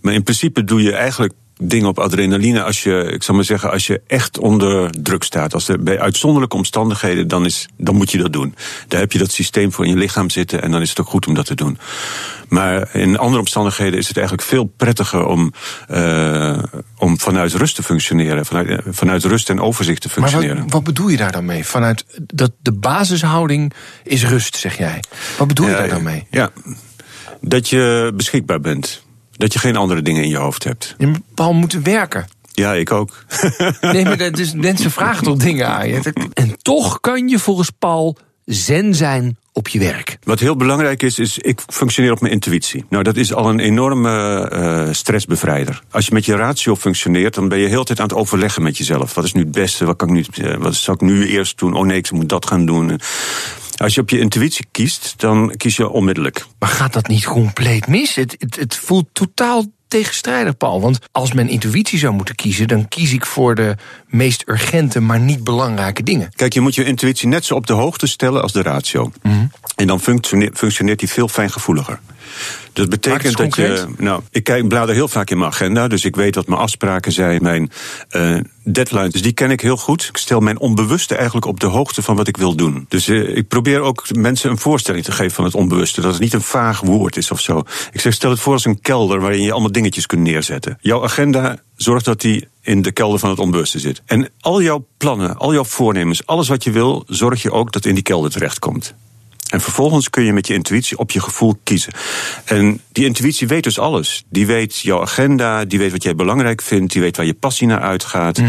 Maar 0.00 0.14
in 0.14 0.22
principe 0.22 0.64
doe 0.64 0.82
je 0.82 0.92
eigenlijk 0.92 1.32
dingen 1.62 1.88
op 1.88 1.98
adrenaline 1.98 2.62
als 2.62 2.82
je, 2.82 3.10
ik 3.12 3.22
zal 3.22 3.34
maar 3.34 3.44
zeggen, 3.44 3.70
als 3.70 3.86
je 3.86 4.00
echt 4.06 4.38
onder 4.38 4.90
druk 5.02 5.22
staat. 5.22 5.54
Als 5.54 5.68
er 5.68 5.82
bij 5.82 6.00
uitzonderlijke 6.00 6.56
omstandigheden, 6.56 7.28
dan, 7.28 7.44
is, 7.44 7.68
dan 7.76 7.94
moet 7.94 8.10
je 8.10 8.18
dat 8.18 8.32
doen. 8.32 8.54
Daar 8.88 9.00
heb 9.00 9.12
je 9.12 9.18
dat 9.18 9.30
systeem 9.30 9.72
voor 9.72 9.84
in 9.84 9.90
je 9.90 9.96
lichaam 9.96 10.30
zitten 10.30 10.62
en 10.62 10.70
dan 10.70 10.80
is 10.80 10.88
het 10.88 11.00
ook 11.00 11.08
goed 11.08 11.26
om 11.26 11.34
dat 11.34 11.46
te 11.46 11.54
doen. 11.54 11.78
Maar 12.48 12.94
in 12.94 13.18
andere 13.18 13.38
omstandigheden 13.38 13.98
is 13.98 14.08
het 14.08 14.16
eigenlijk 14.16 14.48
veel 14.48 14.64
prettiger 14.64 15.26
om, 15.26 15.52
uh, 15.90 16.58
om 16.98 17.20
vanuit 17.20 17.52
rust 17.52 17.74
te 17.74 17.82
functioneren. 17.82 18.46
Vanuit, 18.46 18.82
vanuit 18.86 19.24
rust 19.24 19.50
en 19.50 19.60
overzicht 19.60 20.02
te 20.02 20.08
functioneren. 20.08 20.54
Maar 20.54 20.64
wat, 20.64 20.72
wat, 20.72 20.84
bedoel 20.84 21.08
je 21.08 21.16
daar 21.16 21.32
dan 21.32 21.44
mee? 21.44 21.64
Vanuit 21.64 22.04
dat 22.34 22.52
de 22.62 22.72
basishouding 22.72 23.72
is 24.04 24.24
rust, 24.24 24.56
zeg 24.56 24.78
jij. 24.78 25.00
Wat 25.38 25.48
bedoel 25.48 25.68
je 25.68 25.72
daar 25.72 25.88
dan 25.88 26.02
mee? 26.02 26.26
Ja, 26.30 26.50
dat 27.40 27.68
je 27.68 28.12
beschikbaar 28.14 28.60
bent. 28.60 29.04
Dat 29.36 29.52
je 29.52 29.58
geen 29.58 29.76
andere 29.76 30.02
dingen 30.02 30.22
in 30.22 30.28
je 30.28 30.36
hoofd 30.36 30.64
hebt. 30.64 30.94
Je 30.98 31.12
Paul 31.34 31.52
moeten 31.52 31.82
werken. 31.82 32.26
Ja, 32.52 32.72
ik 32.72 32.92
ook. 32.92 33.24
nee, 33.80 34.04
maar 34.04 34.32
dus 34.32 34.54
mensen 34.54 34.90
vragen 34.90 35.24
toch 35.24 35.36
dingen 35.36 35.68
aan 35.68 35.88
je. 35.88 36.12
En 36.32 36.56
toch 36.62 37.00
kan 37.00 37.28
je 37.28 37.38
volgens 37.38 37.70
Paul 37.70 38.16
zen 38.44 38.94
zijn 38.94 39.38
op 39.52 39.68
je 39.68 39.78
werk. 39.78 40.18
Wat 40.22 40.40
heel 40.40 40.56
belangrijk 40.56 41.02
is, 41.02 41.18
is 41.18 41.38
ik 41.38 41.60
functioneer 41.66 42.12
op 42.12 42.20
mijn 42.20 42.32
intuïtie. 42.32 42.84
Nou, 42.88 43.02
dat 43.02 43.16
is 43.16 43.34
al 43.34 43.48
een 43.48 43.60
enorme 43.60 44.50
uh, 44.52 44.92
stressbevrijder. 44.92 45.82
Als 45.90 46.06
je 46.06 46.12
met 46.12 46.24
je 46.24 46.36
ratio 46.36 46.76
functioneert, 46.76 47.34
dan 47.34 47.48
ben 47.48 47.58
je 47.58 47.68
heel 47.68 47.84
tijd 47.84 48.00
aan 48.00 48.08
het 48.08 48.16
overleggen 48.16 48.62
met 48.62 48.78
jezelf. 48.78 49.14
Wat 49.14 49.24
is 49.24 49.32
nu 49.32 49.40
het 49.40 49.52
beste? 49.52 49.84
Wat, 49.84 49.96
kan 49.96 50.16
ik 50.16 50.36
nu, 50.36 50.56
wat 50.58 50.74
zal 50.74 50.94
ik 50.94 51.00
nu 51.00 51.26
eerst 51.26 51.58
doen? 51.58 51.74
Oh 51.74 51.86
nee, 51.86 51.96
ik 51.96 52.10
moet 52.10 52.28
dat 52.28 52.46
gaan 52.46 52.66
doen. 52.66 53.00
Als 53.76 53.94
je 53.94 54.00
op 54.00 54.10
je 54.10 54.18
intuïtie 54.18 54.66
kiest, 54.70 55.14
dan 55.16 55.56
kies 55.56 55.76
je 55.76 55.88
onmiddellijk. 55.88 56.46
Maar 56.58 56.68
gaat 56.68 56.92
dat 56.92 57.08
niet 57.08 57.24
compleet 57.24 57.86
mis? 57.86 58.14
Het, 58.14 58.36
het, 58.38 58.56
het 58.56 58.76
voelt 58.76 59.06
totaal 59.12 59.64
tegenstrijdig, 59.88 60.56
Paul. 60.56 60.80
Want 60.80 60.98
als 61.12 61.32
mijn 61.32 61.48
intuïtie 61.48 61.98
zou 61.98 62.14
moeten 62.14 62.34
kiezen, 62.34 62.68
dan 62.68 62.88
kies 62.88 63.12
ik 63.12 63.26
voor 63.26 63.54
de 63.54 63.76
meest 64.06 64.42
urgente, 64.46 65.00
maar 65.00 65.20
niet 65.20 65.44
belangrijke 65.44 66.02
dingen. 66.02 66.28
Kijk, 66.34 66.52
je 66.52 66.60
moet 66.60 66.74
je 66.74 66.84
intuïtie 66.84 67.28
net 67.28 67.44
zo 67.44 67.54
op 67.54 67.66
de 67.66 67.72
hoogte 67.72 68.06
stellen 68.06 68.42
als 68.42 68.52
de 68.52 68.62
ratio. 68.62 69.12
Mm 69.22 69.50
En 69.76 69.86
dan 69.86 70.00
functioneert, 70.00 70.58
functioneert 70.58 70.98
die 70.98 71.08
veel 71.08 71.28
fijngevoeliger. 71.28 72.00
Dat 72.72 72.88
betekent 72.88 73.36
dat 73.36 73.56
je. 73.56 73.86
Nou, 73.98 74.22
ik 74.30 74.44
kijk, 74.44 74.68
blader 74.68 74.94
heel 74.94 75.08
vaak 75.08 75.30
in 75.30 75.38
mijn 75.38 75.50
agenda, 75.50 75.88
dus 75.88 76.04
ik 76.04 76.16
weet 76.16 76.34
wat 76.34 76.46
mijn 76.46 76.60
afspraken 76.60 77.12
zijn, 77.12 77.42
mijn 77.42 77.70
uh, 78.10 78.38
deadlines. 78.64 79.12
Dus 79.12 79.22
die 79.22 79.32
ken 79.32 79.50
ik 79.50 79.60
heel 79.60 79.76
goed. 79.76 80.06
Ik 80.08 80.16
stel 80.16 80.40
mijn 80.40 80.58
onbewuste 80.58 81.14
eigenlijk 81.14 81.46
op 81.46 81.60
de 81.60 81.66
hoogte 81.66 82.02
van 82.02 82.16
wat 82.16 82.28
ik 82.28 82.36
wil 82.36 82.54
doen. 82.54 82.86
Dus 82.88 83.08
uh, 83.08 83.36
ik 83.36 83.48
probeer 83.48 83.80
ook 83.80 84.14
mensen 84.14 84.50
een 84.50 84.58
voorstelling 84.58 85.04
te 85.04 85.12
geven 85.12 85.34
van 85.34 85.44
het 85.44 85.54
onbewuste. 85.54 86.00
Dat 86.00 86.12
het 86.12 86.20
niet 86.20 86.32
een 86.32 86.42
vaag 86.42 86.80
woord 86.80 87.16
is 87.16 87.30
of 87.30 87.40
zo. 87.40 87.62
Ik 87.92 88.00
zeg, 88.00 88.12
stel 88.12 88.30
het 88.30 88.40
voor 88.40 88.52
als 88.52 88.64
een 88.64 88.80
kelder 88.80 89.20
waarin 89.20 89.42
je 89.42 89.52
allemaal 89.52 89.72
dingetjes 89.72 90.06
kunt 90.06 90.22
neerzetten. 90.22 90.78
Jouw 90.80 91.04
agenda 91.04 91.58
zorgt 91.76 92.04
dat 92.04 92.20
die 92.20 92.48
in 92.62 92.82
de 92.82 92.92
kelder 92.92 93.18
van 93.18 93.30
het 93.30 93.38
onbewuste 93.38 93.78
zit. 93.78 94.02
En 94.06 94.28
al 94.40 94.62
jouw 94.62 94.86
plannen, 94.98 95.36
al 95.36 95.52
jouw 95.52 95.64
voornemens, 95.64 96.26
alles 96.26 96.48
wat 96.48 96.64
je 96.64 96.70
wil, 96.70 97.04
zorg 97.06 97.42
je 97.42 97.52
ook 97.52 97.72
dat 97.72 97.84
in 97.84 97.94
die 97.94 98.02
kelder 98.02 98.30
terechtkomt. 98.30 98.94
En 99.46 99.60
vervolgens 99.60 100.10
kun 100.10 100.24
je 100.24 100.32
met 100.32 100.46
je 100.46 100.54
intuïtie 100.54 100.98
op 100.98 101.10
je 101.10 101.20
gevoel 101.20 101.58
kiezen. 101.62 101.92
En 102.44 102.80
die 102.92 103.04
intuïtie 103.04 103.46
weet 103.46 103.64
dus 103.64 103.78
alles. 103.78 104.24
Die 104.28 104.46
weet 104.46 104.78
jouw 104.78 105.00
agenda, 105.00 105.64
die 105.64 105.78
weet 105.78 105.92
wat 105.92 106.02
jij 106.02 106.14
belangrijk 106.14 106.62
vindt, 106.62 106.92
die 106.92 107.02
weet 107.02 107.16
waar 107.16 107.26
je 107.26 107.34
passie 107.34 107.66
naar 107.66 107.80
uitgaat. 107.80 108.40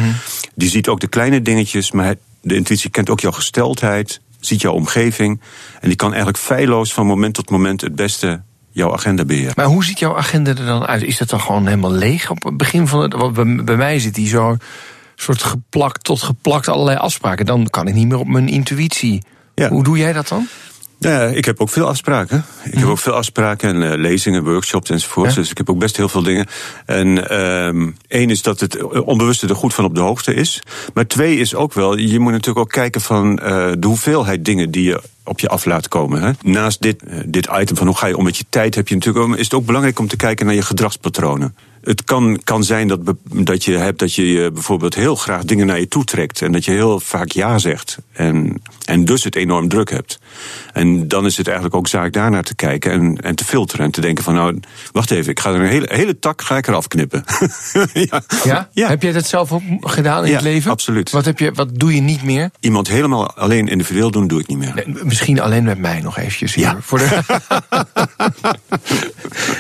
Die 0.56 0.70
ziet 0.70 0.88
ook 0.88 1.00
de 1.00 1.08
kleine 1.08 1.42
dingetjes, 1.42 1.92
maar 1.92 2.16
de 2.42 2.56
intuïtie 2.56 2.90
kent 2.90 3.10
ook 3.10 3.20
jouw 3.20 3.32
gesteldheid, 3.32 4.22
ziet 4.40 4.62
jouw 4.62 4.74
omgeving. 4.74 5.42
En 5.80 5.88
die 5.88 5.98
kan 5.98 6.10
eigenlijk 6.10 6.44
feilloos 6.44 6.94
van 6.94 7.06
moment 7.06 7.34
tot 7.34 7.50
moment 7.50 7.82
het 7.82 7.96
beste 7.96 8.42
jouw 8.72 8.94
agenda 8.94 9.26
beheren. 9.26 9.54
Maar 9.56 9.66
hoe 9.66 9.84
ziet 9.84 10.00
jouw 10.00 10.18
agenda 10.18 10.50
er 10.50 10.66
dan 10.66 10.86
uit? 10.86 11.04
Is 11.04 11.18
dat 11.18 11.30
dan 11.30 11.42
gewoon 11.42 11.66
helemaal 11.66 11.92
leeg 11.92 12.30
op 12.30 12.44
het 12.44 12.58
begin 12.58 12.88
van 12.88 13.02
het... 13.02 13.14
Want 13.14 13.34
bij, 13.34 13.64
bij 13.64 13.76
mij 13.76 14.00
zit 14.00 14.16
die 14.16 14.28
zo 14.28 14.58
soort 15.16 15.44
geplakt 15.44 16.04
tot 16.04 16.22
geplakt 16.22 16.68
allerlei 16.68 16.98
afspraken. 16.98 17.46
Dan 17.46 17.68
kan 17.70 17.88
ik 17.88 17.94
niet 17.94 18.08
meer 18.08 18.20
op 18.20 18.28
mijn 18.28 18.48
intuïtie. 18.48 19.24
Ja. 19.56 19.70
Hoe 19.70 19.84
doe 19.84 19.98
jij 19.98 20.14
dat 20.14 20.28
dan? 20.28 20.48
Ja, 21.00 21.24
ik 21.24 21.46
heb 21.46 21.62
ook 21.62 21.70
veel 21.70 21.88
afspraken. 21.88 22.46
Ik 22.64 22.80
heb 22.80 22.88
ook 22.88 23.00
veel 23.00 23.14
afspraken 23.14 23.70
en 23.70 23.92
eh, 23.92 23.98
lezingen, 23.98 24.44
workshops 24.44 24.90
enzovoort. 24.90 25.30
Ja. 25.30 25.36
Dus 25.36 25.50
ik 25.50 25.58
heb 25.58 25.70
ook 25.70 25.80
best 25.80 25.98
heel 25.98 26.10
veel 26.10 26.24
dingen. 26.24 26.48
En 26.86 27.30
ehm 27.30 27.92
één 28.08 28.30
is 28.30 28.42
dat 28.42 28.60
het 28.60 28.84
onbewuste 28.84 29.48
er 29.48 29.56
goed 29.56 29.74
van 29.74 29.86
op 29.86 29.96
de 29.96 30.02
hoogte 30.02 30.34
is. 30.34 30.64
Maar 30.94 31.08
twee 31.08 31.38
is 31.38 31.56
ook 31.56 31.74
wel, 31.74 31.98
je 31.98 32.20
moet 32.20 32.32
natuurlijk 32.32 32.66
ook 32.66 32.72
kijken 32.72 33.02
van 33.02 33.40
eh, 33.40 33.72
de 33.80 33.88
hoeveelheid 33.88 34.46
dingen 34.46 34.72
die 34.72 34.84
je 34.84 35.02
op 35.24 35.40
je 35.40 35.50
af 35.50 35.66
laat 35.66 35.88
komen. 35.88 36.22
Hè. 36.22 36.32
Naast 36.42 36.82
dit, 36.82 37.04
eh, 37.04 37.20
dit 37.26 37.50
item 37.60 37.76
van 37.76 37.88
hoe 37.88 37.98
ga 37.98 38.08
je 38.08 38.18
om 38.18 38.24
met 38.24 38.38
je 38.38 38.46
tijd, 38.50 38.76
heb 38.76 38.88
je 38.88 38.96
natuurlijk 38.96 39.26
ook, 39.26 39.36
is 39.36 39.44
het 39.44 39.54
ook 39.54 39.66
belangrijk 39.66 40.00
om 40.00 40.08
te 40.08 40.16
kijken 40.16 40.46
naar 40.46 40.56
je 40.56 40.62
gedragspatronen. 40.62 41.56
Het 41.88 42.04
kan, 42.04 42.40
kan 42.44 42.64
zijn 42.64 42.88
dat, 42.88 43.00
dat 43.24 43.64
je 43.64 43.78
hebt 43.78 44.00
dat 44.00 44.14
je 44.14 44.32
je 44.32 44.52
bijvoorbeeld 44.52 44.96
heel 44.96 45.16
graag 45.16 45.44
dingen 45.44 45.68
naar 45.68 45.80
je 45.80 45.88
toe 45.88 46.04
trekt. 46.04 46.42
En 46.42 46.52
dat 46.52 46.66
je 46.66 46.72
heel 46.72 47.00
vaak 47.00 47.32
ja 47.32 47.58
zegt. 47.58 47.98
En, 48.14 48.62
en 48.86 49.06
dus 49.06 49.24
het 49.24 49.36
enorm 49.36 49.68
druk 49.70 49.90
hebt. 49.90 50.20
En 50.74 51.08
dan 51.08 51.26
is 51.26 51.38
het 51.38 51.46
eigenlijk 51.48 51.76
ook 51.76 51.88
zaak 51.88 52.14
daarnaar 52.14 52.44
te 52.44 52.56
kijken 52.56 52.92
en, 52.92 53.18
en 53.18 53.36
te 53.36 53.46
filteren. 53.46 53.86
En 53.86 53.92
te 53.92 54.02
denken 54.02 54.24
van 54.24 54.34
nou, 54.34 54.60
wacht 54.92 55.12
even, 55.12 55.32
ik 55.32 55.40
ga 55.40 55.50
er 55.54 55.60
een 55.60 55.68
hele, 55.68 55.88
hele 55.92 56.20
tak 56.20 56.42
ga 56.42 56.58
ik 56.58 56.68
eraf 56.68 56.88
knippen. 56.88 57.24
ja. 57.94 58.22
Ja? 58.44 58.70
Ja. 58.72 58.88
Heb 58.88 59.02
jij 59.02 59.12
dat 59.12 59.28
zelf 59.28 59.52
ook 59.52 59.62
gedaan 59.82 60.24
in 60.24 60.30
Ja, 60.30 60.36
het 60.36 60.44
leven? 60.44 60.72
absoluut. 60.72 61.12
Wat, 61.12 61.26
heb 61.26 61.40
je, 61.40 61.52
wat 61.52 61.80
doe 61.80 61.96
je 61.96 62.02
niet 62.02 62.24
meer? 62.24 62.50
Iemand 62.60 62.88
helemaal 62.88 63.34
alleen 63.34 63.68
individueel 63.68 64.12
doen, 64.12 64.28
doe 64.28 64.40
ik 64.40 64.48
niet 64.48 64.58
meer. 64.58 64.74
Nee, 64.76 65.04
Misschien 65.04 65.40
alleen 65.40 65.64
met 65.64 65.78
mij 65.78 66.02
nog 66.02 66.18
eventjes 66.18 66.54
hier. 66.54 66.66
Ja. 66.66 66.78
Voor 66.82 66.98
de... 66.98 67.20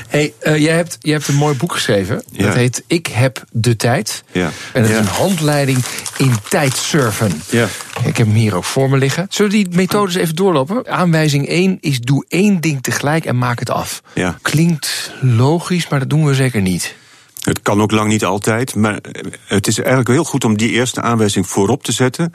hey, 0.08 0.34
eh, 0.40 0.58
jij, 0.58 0.76
hebt, 0.76 0.98
jij 1.00 1.14
hebt 1.14 1.28
een 1.28 1.36
mooi 1.36 1.56
boek 1.56 1.72
geschreven. 1.72 2.17
Ja. 2.32 2.46
Dat 2.46 2.54
heet 2.54 2.84
Ik 2.88 3.08
heb 3.08 3.44
de 3.52 3.76
tijd. 3.76 4.24
Ja. 4.32 4.50
En 4.74 4.82
dat 4.82 4.92
is 4.92 4.98
een 4.98 5.06
handleiding 5.06 5.86
in 6.18 6.34
tijdsurfen. 6.50 7.42
Ja. 7.50 7.68
Ik 8.06 8.18
heb 8.18 8.28
hem 8.28 8.36
hier 8.36 8.56
ook 8.56 8.64
voor 8.64 8.90
me 8.90 8.98
liggen. 8.98 9.26
Zullen 9.30 9.52
we 9.52 9.58
die 9.58 9.76
methodes 9.76 10.16
even 10.16 10.36
doorlopen? 10.36 10.92
Aanwijzing 10.92 11.48
1 11.48 11.78
is 11.82 12.00
doe 12.00 12.26
één 12.28 12.62
ding 12.62 12.84
tegelijk 12.84 13.26
en 13.26 13.38
maak 13.38 13.60
het 13.60 13.70
af. 13.70 14.02
Ja. 14.14 14.38
Klinkt 14.42 15.12
logisch, 15.22 15.88
maar 15.88 16.00
dat 16.00 16.10
doen 16.10 16.26
we 16.26 16.34
zeker 16.34 16.62
niet. 16.62 16.96
Het 17.42 17.62
kan 17.62 17.82
ook 17.82 17.92
lang 17.92 18.10
niet 18.10 18.26
altijd, 18.26 18.76
maar 18.76 19.00
het 19.46 19.68
is 19.68 19.78
eigenlijk 19.78 20.08
heel 20.08 20.24
goed 20.24 20.44
om 20.44 20.58
die 20.58 20.70
eerste 20.70 21.02
aanwijzing 21.02 21.48
voorop 21.48 21.84
te 21.84 21.92
zetten 21.92 22.34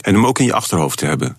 en 0.00 0.14
hem 0.14 0.26
ook 0.26 0.38
in 0.38 0.44
je 0.44 0.52
achterhoofd 0.52 0.98
te 0.98 1.06
hebben. 1.06 1.36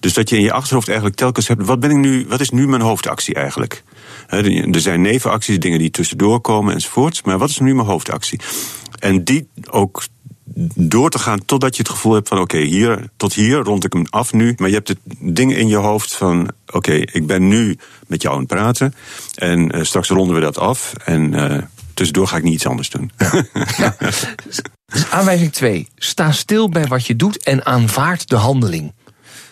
Dus 0.00 0.14
dat 0.14 0.28
je 0.28 0.36
in 0.36 0.42
je 0.42 0.52
achterhoofd 0.52 0.86
eigenlijk 0.86 1.16
telkens 1.16 1.48
hebt, 1.48 1.64
wat, 1.64 1.80
ben 1.80 1.90
ik 1.90 1.96
nu, 1.96 2.26
wat 2.28 2.40
is 2.40 2.50
nu 2.50 2.68
mijn 2.68 2.82
hoofdactie 2.82 3.34
eigenlijk? 3.34 3.82
Hè, 4.26 4.70
Er 4.72 4.80
zijn 4.80 5.00
nevenacties, 5.00 5.58
dingen 5.58 5.78
die 5.78 5.90
tussendoor 5.90 6.40
komen 6.40 6.74
enzovoorts, 6.74 7.22
maar 7.22 7.38
wat 7.38 7.48
is 7.48 7.58
nu 7.58 7.74
mijn 7.74 7.86
hoofdactie? 7.88 8.40
En 8.98 9.24
die 9.24 9.48
ook 9.70 10.02
door 10.74 11.10
te 11.10 11.18
gaan 11.18 11.44
totdat 11.44 11.76
je 11.76 11.82
het 11.82 11.90
gevoel 11.90 12.14
hebt 12.14 12.28
van 12.28 12.40
oké, 12.40 12.58
hier 12.58 13.08
tot 13.16 13.34
hier 13.34 13.56
rond 13.56 13.84
ik 13.84 13.92
hem 13.92 14.06
af 14.10 14.32
nu. 14.32 14.54
Maar 14.56 14.68
je 14.68 14.74
hebt 14.74 14.88
het 14.88 14.98
ding 15.18 15.56
in 15.56 15.68
je 15.68 15.76
hoofd 15.76 16.14
van 16.14 16.50
oké, 16.66 16.92
ik 16.92 17.26
ben 17.26 17.48
nu 17.48 17.78
met 18.06 18.22
jou 18.22 18.34
aan 18.34 18.40
het 18.40 18.48
praten 18.48 18.94
en 19.34 19.70
eh, 19.70 19.82
straks 19.82 20.08
ronden 20.08 20.34
we 20.34 20.40
dat 20.40 20.58
af 20.58 20.92
en 21.04 21.34
eh, 21.34 21.62
tussendoor 21.94 22.26
ga 22.26 22.36
ik 22.36 22.42
niet 22.42 22.54
iets 22.54 22.66
anders 22.66 22.90
doen. 22.90 23.10
Dus 24.92 25.10
aanwijzing 25.10 25.52
2. 25.52 25.88
Sta 25.96 26.32
stil 26.32 26.68
bij 26.68 26.86
wat 26.86 27.06
je 27.06 27.16
doet 27.16 27.42
en 27.42 27.66
aanvaard 27.66 28.28
de 28.28 28.36
handeling. 28.36 28.92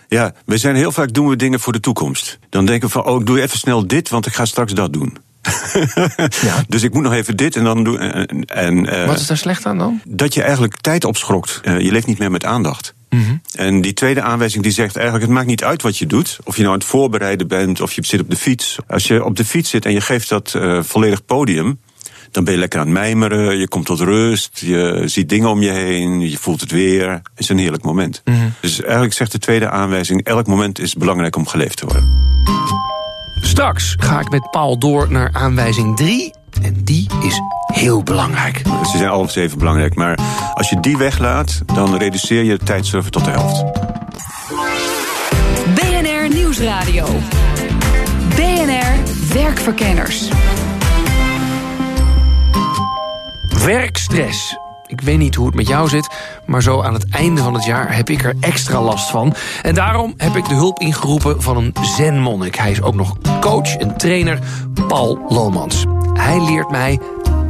Ja, 0.09 0.35
we 0.45 0.59
zijn 0.59 0.77
heel 0.77 0.93
vaak 0.93 1.13
doen 1.13 1.29
we 1.29 1.37
dingen 1.37 1.61
voor 1.61 1.73
de 1.73 1.81
toekomst. 1.81 2.39
Dan 2.49 2.67
denken 2.67 2.87
we 2.87 2.93
van, 2.93 3.05
oh, 3.05 3.21
ik 3.21 3.27
doe 3.27 3.41
even 3.41 3.59
snel 3.59 3.87
dit, 3.87 4.09
want 4.09 4.27
ik 4.27 4.35
ga 4.35 4.45
straks 4.45 4.73
dat 4.73 4.93
doen. 4.93 5.17
Ja. 6.43 6.65
Dus 6.69 6.83
ik 6.83 6.95
moet 6.95 7.03
nog 7.03 7.13
even 7.13 7.37
dit 7.37 7.57
en 7.57 7.65
dan 7.65 7.85
doen. 7.85 7.99
En, 7.99 8.45
en, 8.45 8.87
eh, 8.87 9.07
Wat 9.07 9.19
is 9.21 9.27
daar 9.27 9.37
slecht 9.37 9.67
aan 9.67 9.79
dan? 9.79 10.01
dat 10.05 10.35
je 10.35 10.43
eigenlijk 10.43 10.81
tijd 10.81 11.05
opschrokt. 11.05 11.61
Eh, 11.63 11.81
je 11.81 11.93
leeft 11.93 12.07
niet 12.07 12.19
meer 12.19 12.31
met 12.31 12.45
aandacht. 12.45 12.95
Mhm. 13.09 13.37
En 13.55 13.81
die 13.81 13.93
tweede 13.93 14.23
aanwijzing 14.23 14.63
die 14.63 14.73
zegt 14.73 14.97
eigenlijk: 14.97 15.25
het 15.27 15.35
maakt 15.35 15.47
niet 15.47 15.65
uit 15.65 15.83
wat 15.83 15.99
je 15.99 16.07
doet. 16.07 16.39
Of 16.45 16.57
je 16.57 16.63
nou 16.63 16.75
aan 16.75 16.81
het 16.81 16.89
voorbereiden 16.89 17.49
bent 17.49 17.81
of 17.81 17.93
je 17.93 18.07
zit 18.07 18.21
op 18.21 18.31
de 18.31 18.37
fiets. 18.37 18.77
Als 18.87 19.07
je 19.07 19.25
op 19.25 19.37
de 19.37 19.45
fiets 19.45 19.71
zit 19.71 19.87
en 19.87 19.93
je 19.93 20.01
geeft 20.01 20.29
dat 20.29 20.55
eh, 20.55 20.83
volledig 20.83 21.25
podium. 21.25 21.79
Dan 22.35 22.45
ben 22.45 22.53
je 22.53 22.59
lekker 22.59 22.81
aan 22.81 22.87
het 22.87 22.95
mijmeren, 22.95 23.59
je 23.59 23.69
komt 23.69 23.87
tot 23.87 24.01
rust, 24.01 24.59
je 24.59 25.03
ziet 25.05 25.29
dingen 25.29 25.49
om 25.49 25.63
je 25.63 25.71
heen, 25.71 26.31
je 26.31 26.39
voelt 26.39 26.61
het 26.61 26.71
weer. 26.71 27.11
Het 27.11 27.23
is 27.37 27.49
een 27.49 27.59
heerlijk 27.59 27.83
moment. 27.83 28.23
Mhm. 28.25 28.37
Dus 28.61 28.83
eigenlijk 28.83 29.13
zegt 29.13 29.33
de 29.33 29.39
tweede 29.39 29.71
aanwijzing: 29.71 30.25
elk 30.25 30.47
moment 30.47 30.79
is 30.79 30.95
belangrijk 30.95 31.37
om 31.37 31.47
geleefd 31.47 31.77
te 31.77 31.87
worden. 31.87 32.09
Straks 33.41 33.95
ga 33.99 34.21
ik 34.21 34.31
met 34.31 34.51
Paul 34.51 34.79
door 34.79 35.11
naar 35.11 35.31
aanwijzing 35.33 35.97
3. 35.97 36.33
En 36.63 36.85
die 36.85 37.07
is 37.23 37.41
heel 37.67 38.03
belangrijk. 38.03 38.63
Ze 38.93 38.97
zijn 38.99 39.11
alle 39.11 39.29
zeven 39.29 39.59
belangrijk, 39.59 39.95
maar 39.95 40.19
als 40.55 40.71
je 40.71 40.81
die 40.81 40.97
weglaat, 40.97 41.61
dan 41.75 41.97
reduceer 41.97 42.43
je 42.43 42.59
de 42.59 42.65
tijdsurfen 42.65 43.11
tot 43.11 43.25
de 43.25 43.31
helft. 43.31 43.65
BNR 45.75 46.35
Nieuwsradio. 46.35 47.07
BNR 48.37 48.95
Werkverkenners. 49.33 50.29
Werkstress. 53.65 54.59
Ik 54.87 55.01
weet 55.01 55.19
niet 55.19 55.35
hoe 55.35 55.47
het 55.47 55.55
met 55.55 55.69
jou 55.69 55.89
zit, 55.89 56.09
maar 56.47 56.63
zo 56.63 56.83
aan 56.83 56.95
het 56.95 57.09
einde 57.09 57.43
van 57.43 57.55
het 57.55 57.65
jaar 57.65 57.97
heb 57.97 58.11
ik 58.11 58.25
er 58.25 58.35
extra 58.41 58.83
last 58.83 59.11
van. 59.11 59.35
En 59.63 59.75
daarom 59.75 60.15
heb 60.17 60.37
ik 60.37 60.49
de 60.49 60.55
hulp 60.55 60.79
ingeroepen 60.79 61.43
van 61.43 61.57
een 61.57 61.75
zenmonnik. 61.97 62.57
Hij 62.57 62.71
is 62.71 62.83
ook 62.83 62.95
nog 62.95 63.17
coach 63.41 63.77
en 63.77 63.97
trainer, 63.97 64.39
Paul 64.89 65.19
Lomans. 65.29 65.85
Hij 66.13 66.45
leert 66.45 66.71
mij 66.71 67.01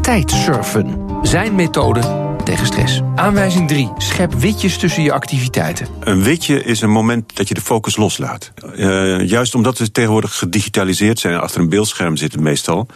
tijdsurfen. 0.00 0.98
Zijn 1.22 1.54
methode 1.54 2.33
tegen 2.44 2.66
stress. 2.66 3.00
Aanwijzing 3.14 3.68
3. 3.68 3.92
Schep 3.98 4.34
witjes 4.34 4.78
tussen 4.78 5.02
je 5.02 5.12
activiteiten. 5.12 5.86
Een 6.00 6.22
witje 6.22 6.62
is 6.64 6.80
een 6.80 6.90
moment 6.90 7.36
dat 7.36 7.48
je 7.48 7.54
de 7.54 7.60
focus 7.60 7.96
loslaat. 7.96 8.52
Eh, 8.76 9.20
juist 9.28 9.54
omdat 9.54 9.78
we 9.78 9.90
tegenwoordig 9.90 10.34
gedigitaliseerd 10.38 11.18
zijn, 11.18 11.36
achter 11.40 11.60
een 11.60 11.68
beeldscherm 11.68 12.16
zitten 12.16 12.42
meestal, 12.42 12.86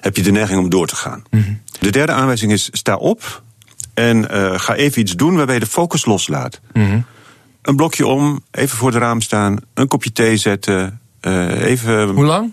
heb 0.00 0.16
je 0.16 0.22
de 0.22 0.30
neiging 0.30 0.58
om 0.60 0.70
door 0.70 0.86
te 0.86 0.96
gaan. 0.96 1.22
De 1.80 1.90
derde 1.90 2.12
aanwijzing 2.12 2.52
is: 2.52 2.68
sta 2.72 2.96
op 2.96 3.42
en 3.94 4.30
eh, 4.30 4.58
ga 4.60 4.74
even 4.74 5.00
iets 5.00 5.12
doen 5.16 5.36
waarbij 5.36 5.54
je 5.54 5.60
de 5.60 5.66
focus 5.66 6.04
loslaat. 6.04 6.60
Een 7.62 7.76
blokje 7.76 8.06
om, 8.06 8.40
even 8.50 8.76
voor 8.78 8.90
het 8.92 8.98
raam 9.02 9.20
staan, 9.20 9.56
een 9.74 9.88
kopje 9.88 10.12
thee 10.12 10.36
zetten, 10.36 11.00
eh, 11.20 11.62
even 11.62 12.08
Hoe 12.08 12.24
lang? 12.24 12.52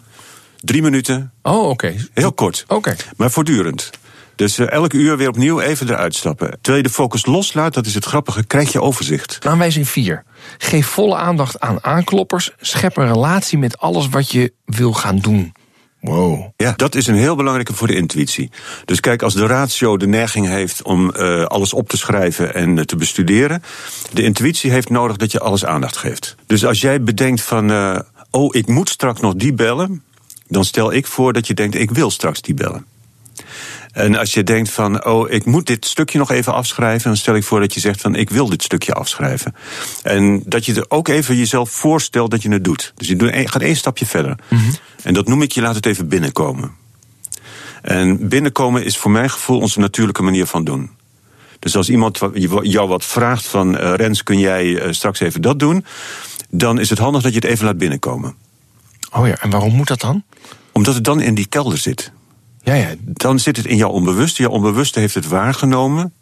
drie 0.59 0.81
minuten, 0.81 1.31
Oh, 1.41 1.69
oké. 1.69 1.95
heel 2.13 2.33
kort. 2.33 2.65
Oké. 2.67 2.95
Maar 3.17 3.31
voortdurend. 3.31 3.89
Dus 4.35 4.57
eh, 4.57 4.71
elke 4.71 4.97
uur 4.97 5.17
weer 5.17 5.27
opnieuw 5.27 5.59
even 5.59 5.89
eruit 5.89 6.15
stappen. 6.15 6.49
Terwijl 6.49 6.77
je 6.77 6.89
de 6.89 6.93
focus 6.93 7.25
loslaat, 7.25 7.73
dat 7.73 7.85
is 7.85 7.95
het 7.95 8.05
grappige, 8.05 8.45
krijg 8.45 8.71
je 8.71 8.81
overzicht. 8.81 9.45
Aanwijzing 9.45 9.87
4. 9.87 10.23
Geef 10.57 10.87
volle 10.87 11.15
aandacht 11.15 11.59
aan 11.59 11.83
aankloppers. 11.83 12.51
Schep 12.59 12.97
een 12.97 13.07
relatie 13.07 13.57
met 13.57 13.77
alles 13.77 14.09
wat 14.09 14.31
je 14.31 14.53
wil 14.65 14.93
gaan 14.93 15.17
doen. 15.17 15.53
Wow. 16.01 16.51
Ja, 16.57 16.73
dat 16.75 16.95
is 16.95 17.07
een 17.07 17.15
heel 17.15 17.35
belangrijke 17.35 17.73
voor 17.73 17.87
de 17.87 17.95
intuïtie. 17.95 18.51
Dus 18.85 18.99
kijk, 18.99 19.21
als 19.21 19.33
de 19.33 19.45
ratio 19.45 19.97
de 19.97 20.07
neiging 20.07 20.47
heeft 20.47 20.83
om 20.83 21.11
eh, 21.11 21.43
alles 21.43 21.73
op 21.73 21.89
te 21.89 21.97
schrijven 21.97 22.53
en 22.53 22.77
eh, 22.77 22.83
te 22.83 22.95
bestuderen, 22.95 23.63
de 24.13 24.23
intuïtie 24.23 24.71
heeft 24.71 24.89
nodig 24.89 25.17
dat 25.17 25.31
je 25.31 25.39
alles 25.39 25.65
aandacht 25.65 25.97
geeft. 25.97 26.35
Dus 26.47 26.65
als 26.65 26.81
jij 26.81 27.01
bedenkt 27.01 27.41
van, 27.41 27.71
oh, 28.31 28.55
ik 28.55 28.67
moet 28.67 28.89
straks 28.89 29.21
nog 29.21 29.35
die 29.35 29.53
bellen, 29.53 30.03
dan 30.47 30.65
stel 30.65 30.93
ik 30.93 31.07
voor 31.07 31.33
dat 31.33 31.47
je 31.47 31.53
denkt, 31.53 31.75
ik 31.75 31.91
wil 31.91 32.11
straks 32.11 32.41
die 32.41 32.53
bellen. 32.53 32.85
En 33.95 34.15
als 34.15 34.33
je 34.33 34.43
denkt 34.43 34.69
van, 34.69 35.05
oh, 35.05 35.31
ik 35.31 35.45
moet 35.45 35.67
dit 35.67 35.85
stukje 35.85 36.17
nog 36.17 36.31
even 36.31 36.53
afschrijven, 36.53 37.07
dan 37.07 37.17
stel 37.17 37.35
ik 37.35 37.43
voor 37.43 37.59
dat 37.59 37.73
je 37.73 37.79
zegt 37.79 38.01
van, 38.01 38.15
ik 38.15 38.29
wil 38.29 38.49
dit 38.49 38.63
stukje 38.63 38.93
afschrijven. 38.93 39.55
En 40.03 40.43
dat 40.45 40.65
je 40.65 40.73
er 40.73 40.85
ook 40.87 41.07
even 41.07 41.35
jezelf 41.35 41.69
voorstelt 41.69 42.31
dat 42.31 42.41
je 42.41 42.49
het 42.49 42.63
doet. 42.63 42.93
Dus 42.95 43.07
je 43.07 43.47
gaat 43.47 43.61
één 43.61 43.75
stapje 43.75 44.05
verder. 44.05 44.35
En 45.03 45.13
dat 45.13 45.27
noem 45.27 45.41
ik, 45.41 45.51
je 45.51 45.61
laat 45.61 45.75
het 45.75 45.85
even 45.85 46.07
binnenkomen. 46.07 46.71
En 47.81 48.27
binnenkomen 48.27 48.85
is 48.85 48.97
voor 48.97 49.11
mijn 49.11 49.29
gevoel 49.29 49.59
onze 49.59 49.79
natuurlijke 49.79 50.23
manier 50.23 50.45
van 50.45 50.63
doen. 50.63 50.89
Dus 51.59 51.75
als 51.75 51.89
iemand 51.89 52.19
jou 52.61 52.87
wat 52.87 53.05
vraagt 53.05 53.45
van, 53.45 53.77
eh, 53.77 53.93
Rens, 53.93 54.23
kun 54.23 54.39
jij 54.39 54.77
eh, 54.77 54.91
straks 54.91 55.19
even 55.19 55.41
dat 55.41 55.59
doen? 55.59 55.85
Dan 56.49 56.79
is 56.79 56.89
het 56.89 56.99
handig 56.99 57.21
dat 57.21 57.33
je 57.33 57.39
het 57.39 57.49
even 57.49 57.65
laat 57.65 57.77
binnenkomen. 57.77 58.35
Oh 59.11 59.27
ja, 59.27 59.37
en 59.41 59.49
waarom 59.49 59.73
moet 59.73 59.87
dat 59.87 60.01
dan? 60.01 60.23
Omdat 60.71 60.93
het 60.93 61.03
dan 61.03 61.21
in 61.21 61.35
die 61.35 61.47
kelder 61.47 61.77
zit. 61.77 62.11
Ja, 62.65 62.73
ja. 62.73 62.93
dan 62.99 63.39
zit 63.39 63.57
het 63.57 63.65
in 63.65 63.77
jouw 63.77 63.89
onbewuste. 63.89 64.41
Jouw 64.41 64.51
onbewuste 64.51 64.99
heeft 64.99 65.15
het 65.15 65.27
waargenomen. 65.27 66.13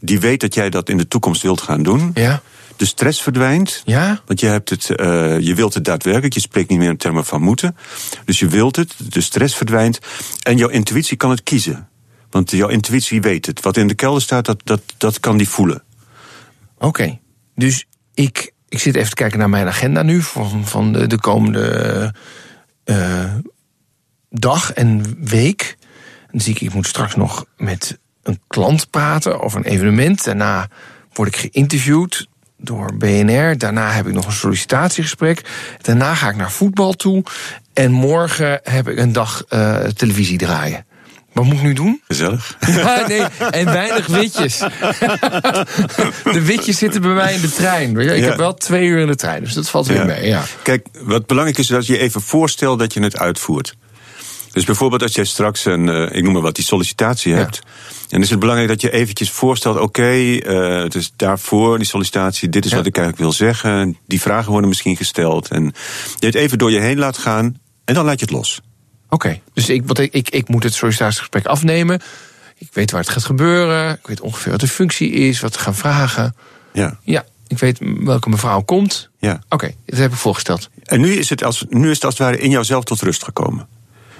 Die 0.00 0.20
weet 0.20 0.40
dat 0.40 0.54
jij 0.54 0.70
dat 0.70 0.88
in 0.88 0.96
de 0.96 1.08
toekomst 1.08 1.42
wilt 1.42 1.60
gaan 1.60 1.82
doen. 1.82 2.10
Ja. 2.14 2.42
De 2.76 2.84
stress 2.84 3.22
verdwijnt. 3.22 3.82
Ja? 3.84 4.20
Want 4.26 4.40
je, 4.40 4.46
hebt 4.46 4.70
het, 4.70 4.90
uh, 4.90 5.40
je 5.40 5.54
wilt 5.54 5.74
het 5.74 5.84
daadwerkelijk. 5.84 6.34
Je 6.34 6.40
spreekt 6.40 6.68
niet 6.68 6.78
meer 6.78 6.88
in 6.88 6.96
termen 6.96 7.24
van 7.24 7.42
moeten. 7.42 7.76
Dus 8.24 8.38
je 8.38 8.46
wilt 8.46 8.76
het. 8.76 8.94
De 9.08 9.20
stress 9.20 9.56
verdwijnt. 9.56 9.98
En 10.42 10.56
jouw 10.56 10.68
intuïtie 10.68 11.16
kan 11.16 11.30
het 11.30 11.42
kiezen. 11.42 11.88
Want 12.30 12.50
jouw 12.50 12.68
intuïtie 12.68 13.20
weet 13.20 13.46
het. 13.46 13.60
Wat 13.60 13.76
in 13.76 13.86
de 13.86 13.94
kelder 13.94 14.22
staat, 14.22 14.44
dat, 14.44 14.60
dat, 14.64 14.80
dat 14.96 15.20
kan 15.20 15.36
die 15.36 15.48
voelen. 15.48 15.82
Oké. 16.74 16.86
Okay. 16.86 17.20
Dus 17.54 17.84
ik, 18.14 18.52
ik 18.68 18.78
zit 18.78 18.94
even 18.96 19.08
te 19.08 19.14
kijken 19.14 19.38
naar 19.38 19.50
mijn 19.50 19.66
agenda 19.66 20.02
nu. 20.02 20.22
Van, 20.22 20.66
van 20.66 20.92
de, 20.92 21.06
de 21.06 21.20
komende 21.20 22.14
uh, 22.84 23.34
dag 24.40 24.72
en 24.72 25.16
week. 25.20 25.76
Dan 26.30 26.40
zie 26.40 26.54
ik, 26.54 26.60
ik 26.60 26.74
moet 26.74 26.86
straks 26.86 27.14
nog 27.16 27.44
met 27.56 27.98
een 28.22 28.40
klant 28.46 28.90
praten 28.90 29.40
over 29.40 29.58
een 29.58 29.64
evenement. 29.72 30.24
Daarna 30.24 30.68
word 31.12 31.28
ik 31.28 31.36
geïnterviewd 31.36 32.26
door 32.58 32.96
BNR. 32.96 33.58
Daarna 33.58 33.90
heb 33.90 34.06
ik 34.06 34.12
nog 34.14 34.26
een 34.26 34.32
sollicitatiegesprek. 34.32 35.42
Daarna 35.82 36.14
ga 36.14 36.28
ik 36.28 36.36
naar 36.36 36.52
voetbal 36.52 36.92
toe. 36.92 37.22
En 37.72 37.90
morgen 37.92 38.60
heb 38.62 38.88
ik 38.88 38.98
een 38.98 39.12
dag 39.12 39.44
uh, 39.50 39.76
televisie 39.84 40.38
draaien. 40.38 40.84
Wat 41.32 41.44
moet 41.44 41.54
ik 41.54 41.62
nu 41.62 41.72
doen? 41.72 42.00
Gezellig. 42.06 42.56
Ja, 42.66 43.06
nee, 43.06 43.22
en 43.50 43.64
weinig 43.64 44.06
witjes. 44.06 44.58
de 46.36 46.42
witjes 46.44 46.78
zitten 46.78 47.00
bij 47.00 47.10
mij 47.10 47.34
in 47.34 47.40
de 47.40 47.50
trein. 47.52 47.96
Ik 47.98 48.08
Ja. 48.18 48.24
heb 48.28 48.36
wel 48.36 48.54
twee 48.54 48.86
uur 48.86 48.98
in 48.98 49.06
de 49.06 49.16
trein, 49.16 49.40
dus 49.44 49.52
dat 49.52 49.68
valt 49.68 49.86
weer 49.86 49.96
Ja. 49.96 50.04
mee. 50.04 50.26
Ja. 50.26 50.42
Kijk, 50.62 50.86
wat 51.00 51.26
belangrijk 51.26 51.58
is, 51.58 51.64
is 51.70 51.76
dat 51.76 51.86
je 51.86 51.98
even 51.98 52.20
voorstelt 52.20 52.78
dat 52.78 52.92
je 52.94 53.00
het 53.02 53.18
uitvoert. 53.18 53.76
Dus 54.56 54.64
bijvoorbeeld 54.64 55.02
als 55.02 55.14
jij 55.14 55.24
straks 55.24 55.64
een, 55.64 55.88
eh, 55.88 56.16
ik 56.16 56.22
noem 56.22 56.32
maar 56.32 56.42
wat, 56.42 56.54
die 56.54 56.64
sollicitatie 56.64 57.32
Ja. 57.32 57.38
hebt. 57.38 57.60
En 58.08 58.22
is 58.22 58.30
het 58.30 58.38
belangrijk 58.38 58.68
dat 58.70 58.80
je 58.80 58.90
eventjes 58.92 59.30
voorstelt, 59.30 59.78
oké, 59.78 60.02
eh, 60.36 60.82
het 60.82 60.94
is 60.94 61.12
daarvoor 61.16 61.78
die 61.78 61.86
sollicitatie, 61.86 62.48
dit 62.48 62.64
is 62.64 62.70
Ja. 62.70 62.76
wat 62.76 62.86
ik 62.86 62.96
eigenlijk 62.96 63.24
wil 63.26 63.32
zeggen. 63.46 63.96
Die 64.06 64.20
vragen 64.20 64.50
worden 64.50 64.68
misschien 64.68 64.96
gesteld. 64.96 65.48
En 65.48 65.74
je 66.18 66.26
het 66.26 66.34
even 66.34 66.58
door 66.58 66.70
je 66.70 66.78
heen 66.78 66.98
laat 66.98 67.18
gaan 67.18 67.58
en 67.84 67.94
dan 67.94 68.04
laat 68.04 68.18
je 68.18 68.24
het 68.24 68.34
los. 68.34 68.60
Oké, 69.08 69.40
dus 69.52 69.68
ik, 69.68 69.82
wat 69.86 69.98
ik, 69.98 70.12
ik, 70.12 70.30
ik 70.30 70.48
moet 70.48 70.62
het 70.62 70.74
sollicitatiegesprek 70.74 71.46
afnemen. 71.46 72.00
Ik 72.58 72.68
weet 72.72 72.90
waar 72.90 73.00
het 73.00 73.10
gaat 73.10 73.24
gebeuren. 73.24 73.92
Ik 73.92 74.06
weet 74.06 74.20
ongeveer 74.20 74.50
wat 74.50 74.60
de 74.60 74.68
functie 74.68 75.10
is, 75.10 75.40
wat 75.40 75.54
we 75.54 75.60
gaan 75.60 75.74
vragen. 75.74 76.36
Ja, 76.72 76.98
Ja, 77.02 77.24
ik 77.46 77.58
weet 77.58 77.78
welke 77.80 78.28
mevrouw 78.28 78.62
komt. 78.62 79.10
ja. 79.18 79.40
Oké, 79.48 79.74
dat 79.86 79.98
heb 79.98 80.10
ik 80.12 80.16
voorgesteld. 80.18 80.68
En 80.82 81.00
nu 81.00 81.12
is, 81.12 81.28
het 81.30 81.44
als, 81.44 81.64
nu 81.68 81.88
is 81.90 81.94
het 81.94 82.04
als 82.04 82.18
het 82.18 82.22
ware 82.28 82.38
in 82.38 82.50
jouzelf 82.50 82.84
tot 82.84 83.00
rust 83.00 83.24
gekomen. 83.24 83.66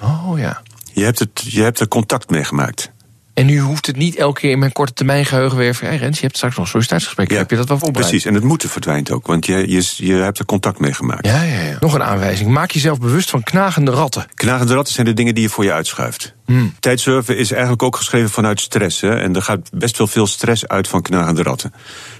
Oh 0.01 0.39
ja. 0.39 0.61
Je 0.93 1.03
hebt, 1.03 1.19
het, 1.19 1.29
je 1.43 1.61
hebt 1.61 1.79
er 1.79 1.87
contact 1.87 2.29
mee 2.29 2.43
gemaakt. 2.43 2.91
En 3.33 3.45
nu 3.45 3.59
hoeft 3.59 3.85
het 3.85 3.95
niet 3.95 4.15
elke 4.15 4.39
keer 4.39 4.51
in 4.51 4.59
mijn 4.59 4.71
korte 4.71 4.93
termijn 4.93 5.25
geheugen 5.25 5.57
weer 5.57 5.75
van... 5.75 5.87
Hey 5.87 5.97
Rens, 5.97 6.15
je 6.17 6.23
hebt 6.23 6.35
straks 6.35 6.55
nog 6.55 6.65
een 6.65 6.71
sollicitatiegesprek. 6.71 7.31
Heb 7.31 7.49
je 7.49 7.55
dat 7.55 7.67
wel 7.67 7.77
voorbereid? 7.77 8.09
Precies, 8.09 8.27
en 8.27 8.33
het 8.33 8.43
moeten 8.43 8.69
verdwijnt 8.69 9.11
ook, 9.11 9.27
want 9.27 9.45
je, 9.45 9.69
je, 9.69 9.93
je 9.95 10.13
hebt 10.13 10.39
er 10.39 10.45
contact 10.45 10.79
mee 10.79 10.93
gemaakt. 10.93 11.25
Ja, 11.25 11.41
ja, 11.41 11.61
ja. 11.61 11.77
Nog 11.79 11.93
een 11.93 12.03
aanwijzing. 12.03 12.49
Maak 12.49 12.71
jezelf 12.71 12.99
bewust 12.99 13.29
van 13.29 13.43
knagende 13.43 13.91
ratten. 13.91 14.25
Knagende 14.33 14.73
ratten 14.73 14.93
zijn 14.93 15.05
de 15.05 15.13
dingen 15.13 15.33
die 15.33 15.43
je 15.43 15.49
voor 15.49 15.63
je 15.63 15.71
uitschuift. 15.73 16.33
Hmm. 16.45 16.73
Tijdsurfen 16.79 17.37
is 17.37 17.51
eigenlijk 17.51 17.83
ook 17.83 17.95
geschreven 17.95 18.29
vanuit 18.29 18.59
stress. 18.61 19.01
Hè? 19.01 19.19
En 19.19 19.35
er 19.35 19.41
gaat 19.41 19.69
best 19.73 19.97
wel 19.97 20.07
veel 20.07 20.27
stress 20.27 20.67
uit 20.67 20.87
van 20.87 21.01
knagende 21.01 21.43
ratten. 21.43 21.73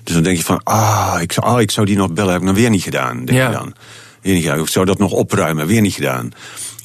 Dus 0.03 0.13
dan 0.13 0.23
denk 0.23 0.37
je 0.37 0.43
van, 0.43 0.61
ah, 0.63 1.17
ik 1.21 1.31
zou, 1.31 1.45
ah, 1.45 1.61
ik 1.61 1.71
zou 1.71 1.85
die 1.85 1.97
nog 1.97 2.13
bellen, 2.13 2.31
heb 2.31 2.41
ik 2.41 2.47
nog 2.47 2.55
weer 2.55 2.69
niet 2.69 2.83
gedaan. 2.83 3.25
Denk 3.25 3.37
Ja. 3.37 3.47
je 3.47 3.53
dan. 3.53 3.73
Weer 4.21 4.33
niet 4.33 4.43
gedaan. 4.43 4.59
Ik 4.59 4.67
zou 4.67 4.85
dat 4.85 4.97
nog 4.97 5.11
opruimen, 5.11 5.67
weer 5.67 5.81
niet 5.81 5.93
gedaan. 5.93 6.31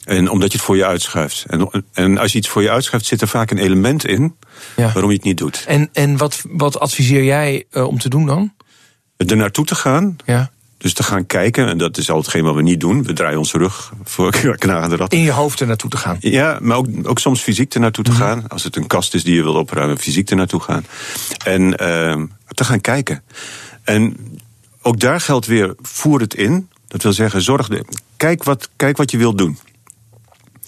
En 0.04 0.30
omdat 0.30 0.52
je 0.52 0.56
het 0.58 0.66
voor 0.66 0.76
je 0.76 0.84
uitschuift. 0.86 1.44
En, 1.48 1.70
en 1.92 2.18
als 2.18 2.32
je 2.32 2.38
iets 2.38 2.48
voor 2.48 2.62
je 2.62 2.70
uitschuift, 2.70 3.06
zit 3.06 3.20
er 3.20 3.28
vaak 3.28 3.50
een 3.50 3.58
element 3.58 4.06
in 4.06 4.36
Ja. 4.76 4.92
waarom 4.92 5.10
je 5.10 5.16
het 5.16 5.24
niet 5.24 5.38
doet. 5.38 5.64
En, 5.66 5.88
en 5.92 6.16
wat, 6.16 6.42
wat 6.48 6.78
adviseer 6.80 7.24
jij 7.24 7.64
eh, 7.70 7.86
om 7.86 7.98
te 7.98 8.08
doen 8.08 8.26
dan? 8.26 8.52
Er 9.16 9.36
naartoe 9.36 9.64
te 9.64 9.74
gaan, 9.74 10.16
Ja. 10.26 10.50
dus 10.78 10.94
te 10.94 11.02
gaan 11.02 11.26
kijken, 11.26 11.68
en 11.68 11.78
dat 11.78 11.96
is 11.98 12.10
al 12.10 12.16
hetgeen 12.18 12.44
wat 12.44 12.54
we 12.54 12.62
niet 12.62 12.80
doen. 12.80 13.02
We 13.02 13.12
draaien 13.12 13.38
onze 13.38 13.58
rug 13.58 13.92
voor 14.04 14.30
knagende 14.58 14.96
ratten. 14.96 15.18
In 15.18 15.24
je 15.24 15.30
hoofd 15.32 15.60
er 15.60 15.66
naartoe 15.66 15.90
te 15.90 15.96
gaan. 15.96 16.16
Ja, 16.20 16.58
maar 16.60 16.76
ook, 16.76 16.86
ook 17.02 17.18
soms 17.18 17.40
fysiek 17.40 17.74
er 17.74 17.80
naartoe 17.80 18.04
te 18.04 18.12
gaan. 18.12 18.48
Als 18.48 18.64
het 18.64 18.76
een 18.76 18.86
kast 18.86 19.14
is 19.14 19.24
die 19.24 19.34
je 19.34 19.42
wil 19.42 19.54
opruimen, 19.54 19.98
fysiek 19.98 20.30
er 20.30 20.36
naartoe 20.36 20.60
gaan. 20.60 20.84
En 21.44 21.62
uh, 21.62 22.22
te 22.48 22.64
gaan 22.64 22.80
kijken. 22.80 23.22
En 23.82 24.16
ook 24.82 25.00
daar 25.00 25.20
geldt 25.20 25.46
weer, 25.46 25.74
voer 25.82 26.20
het 26.20 26.34
in. 26.34 26.68
Dat 26.88 27.02
wil 27.02 27.12
zeggen, 27.12 27.42
zorg 27.42 27.68
de, 27.68 27.84
kijk, 28.16 28.42
wat, 28.44 28.68
kijk 28.76 28.96
wat 28.96 29.10
je 29.10 29.18
wilt 29.18 29.38
doen. 29.38 29.58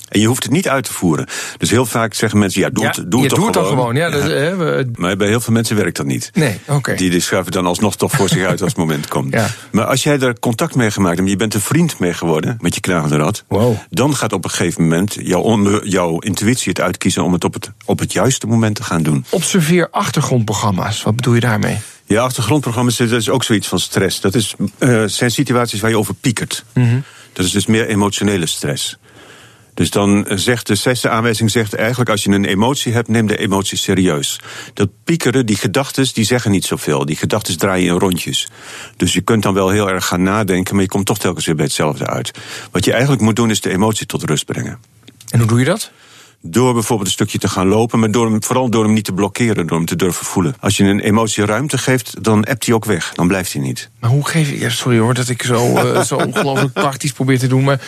En 0.08 0.20
je 0.20 0.26
hoeft 0.26 0.42
het 0.42 0.52
niet 0.52 0.68
uit 0.68 0.84
te 0.84 0.92
voeren. 0.92 1.26
Dus 1.58 1.70
heel 1.70 1.86
vaak 1.86 2.14
zeggen 2.14 2.38
mensen, 2.38 2.60
ja, 2.60 2.70
doe 2.70 2.86
het, 2.86 2.94
doe 3.06 3.20
je 3.20 3.26
het 3.26 3.34
toch 3.34 3.44
doet 3.44 3.54
het 3.54 3.66
gewoon. 3.66 3.94
Ja, 3.94 4.10
dat, 4.10 4.22
hè, 4.22 4.56
we- 4.56 4.88
Maar 4.94 5.16
bij 5.16 5.28
heel 5.28 5.40
veel 5.40 5.52
mensen 5.52 5.76
werkt 5.76 5.96
dat 5.96 6.06
niet. 6.06 6.30
nee, 6.34 6.58
oké. 6.68 6.94
Die, 6.94 7.10
die 7.10 7.20
schuiven 7.20 7.52
dan 7.52 7.66
alsnog 7.66 7.96
toch 7.96 8.10
voor 8.12 8.28
zich 8.28 8.44
uit 8.46 8.60
als 8.62 8.70
het 8.70 8.78
moment 8.80 9.08
komt. 9.08 9.32
Ja. 9.32 9.46
Maar 9.72 9.84
als 9.84 10.02
jij 10.02 10.18
er 10.18 10.38
contact 10.38 10.74
mee 10.74 10.90
gemaakt 10.90 11.16
hebt, 11.16 11.30
je 11.30 11.36
bent 11.36 11.54
een 11.54 11.60
vriend 11.60 11.98
mee 11.98 12.12
geworden 12.14 12.56
met 12.60 12.74
je 12.74 12.80
knagende 12.80 13.16
rat, 13.16 13.44
Wow. 13.48 13.76
dan 13.90 14.16
gaat 14.16 14.32
op 14.32 14.44
een 14.44 14.50
gegeven 14.50 14.82
moment 14.82 15.16
jouw, 15.20 15.40
onder, 15.40 15.86
jouw 15.86 16.18
intuïtie 16.18 16.68
het 16.68 16.80
uitkiezen 16.80 17.24
om 17.24 17.32
het 17.32 17.44
op, 17.44 17.54
het 17.54 17.70
op 17.84 17.98
het 17.98 18.12
juiste 18.12 18.46
moment 18.46 18.74
te 18.76 18.82
gaan 18.82 19.02
doen. 19.02 19.24
Observeer 19.30 19.88
achtergrondprogramma's. 19.90 21.02
Wat 21.02 21.16
bedoel 21.16 21.34
je 21.34 21.40
daarmee? 21.40 21.78
Ja, 22.06 22.22
achtergrondprogramma's, 22.22 22.96
dat 22.96 23.10
is 23.10 23.28
ook 23.28 23.44
zoiets 23.44 23.68
van 23.68 23.78
stress. 23.80 24.20
Dat 24.20 24.34
is, 24.34 24.54
eh, 24.78 25.02
zijn 25.06 25.30
situaties 25.30 25.80
waar 25.80 25.90
je 25.90 25.98
over 25.98 26.14
piekert. 26.14 26.64
Dat 27.32 27.44
is 27.44 27.50
dus 27.52 27.66
meer 27.66 27.86
emotionele 27.88 28.46
stress. 28.46 28.98
Dus 29.74 29.90
dan 29.90 30.26
zegt 30.28 30.66
de 30.66 30.74
zesde 30.74 31.08
aanwijzing 31.08 31.50
zegt 31.50 31.74
eigenlijk 31.74 32.10
als 32.10 32.24
je 32.24 32.30
een 32.30 32.44
emotie 32.44 32.92
hebt, 32.92 33.08
neem 33.08 33.26
de 33.26 33.36
emotie 33.36 33.78
serieus. 33.78 34.40
Dat 34.74 34.88
piekeren, 35.04 35.46
die 35.46 35.56
gedachten, 35.56 36.06
die 36.12 36.24
zeggen 36.24 36.50
niet 36.50 36.64
zoveel. 36.64 37.04
Die 37.04 37.16
gedachten 37.16 37.58
draaien 37.58 37.92
in 37.92 37.98
rondjes. 37.98 38.48
Dus 38.96 39.12
je 39.12 39.20
kunt 39.20 39.42
dan 39.42 39.54
wel 39.54 39.68
heel 39.68 39.90
erg 39.90 40.06
gaan 40.06 40.22
nadenken, 40.22 40.74
maar 40.74 40.82
je 40.82 40.88
komt 40.88 41.06
toch 41.06 41.18
telkens 41.18 41.46
weer 41.46 41.54
bij 41.54 41.64
hetzelfde 41.64 42.06
uit. 42.06 42.30
Wat 42.70 42.84
je 42.84 42.92
eigenlijk 42.92 43.22
moet 43.22 43.36
doen 43.36 43.50
is 43.50 43.60
de 43.60 43.70
emotie 43.70 44.06
tot 44.06 44.22
rust 44.22 44.44
brengen. 44.44 44.78
En 45.30 45.38
hoe 45.38 45.48
doe 45.48 45.58
je 45.58 45.64
dat? 45.64 45.90
Door 46.46 46.72
bijvoorbeeld 46.72 47.08
een 47.08 47.14
stukje 47.14 47.38
te 47.38 47.48
gaan 47.48 47.66
lopen, 47.66 47.98
maar 47.98 48.10
door 48.10 48.30
hem, 48.30 48.42
vooral 48.44 48.70
door 48.70 48.84
hem 48.84 48.92
niet 48.92 49.04
te 49.04 49.12
blokkeren, 49.12 49.66
door 49.66 49.76
hem 49.76 49.86
te 49.86 49.96
durven 49.96 50.26
voelen. 50.26 50.54
Als 50.60 50.76
je 50.76 50.84
een 50.84 51.00
emotie 51.00 51.44
ruimte 51.44 51.78
geeft, 51.78 52.24
dan 52.24 52.44
appt 52.44 52.66
hij 52.66 52.74
ook 52.74 52.84
weg. 52.84 53.12
Dan 53.14 53.28
blijft 53.28 53.52
hij 53.52 53.62
niet. 53.62 53.90
Maar 54.00 54.10
hoe 54.10 54.26
geef 54.28 54.50
ik... 54.50 54.58
Ja, 54.58 54.68
sorry 54.68 54.98
hoor 54.98 55.14
dat 55.14 55.28
ik 55.28 55.42
zo, 55.42 55.76
eh, 55.76 56.02
zo 56.02 56.16
ongelooflijk 56.16 56.72
praktisch 56.72 57.12
probeer 57.12 57.38
te 57.38 57.46
doen. 57.46 57.64
Maar 57.64 57.80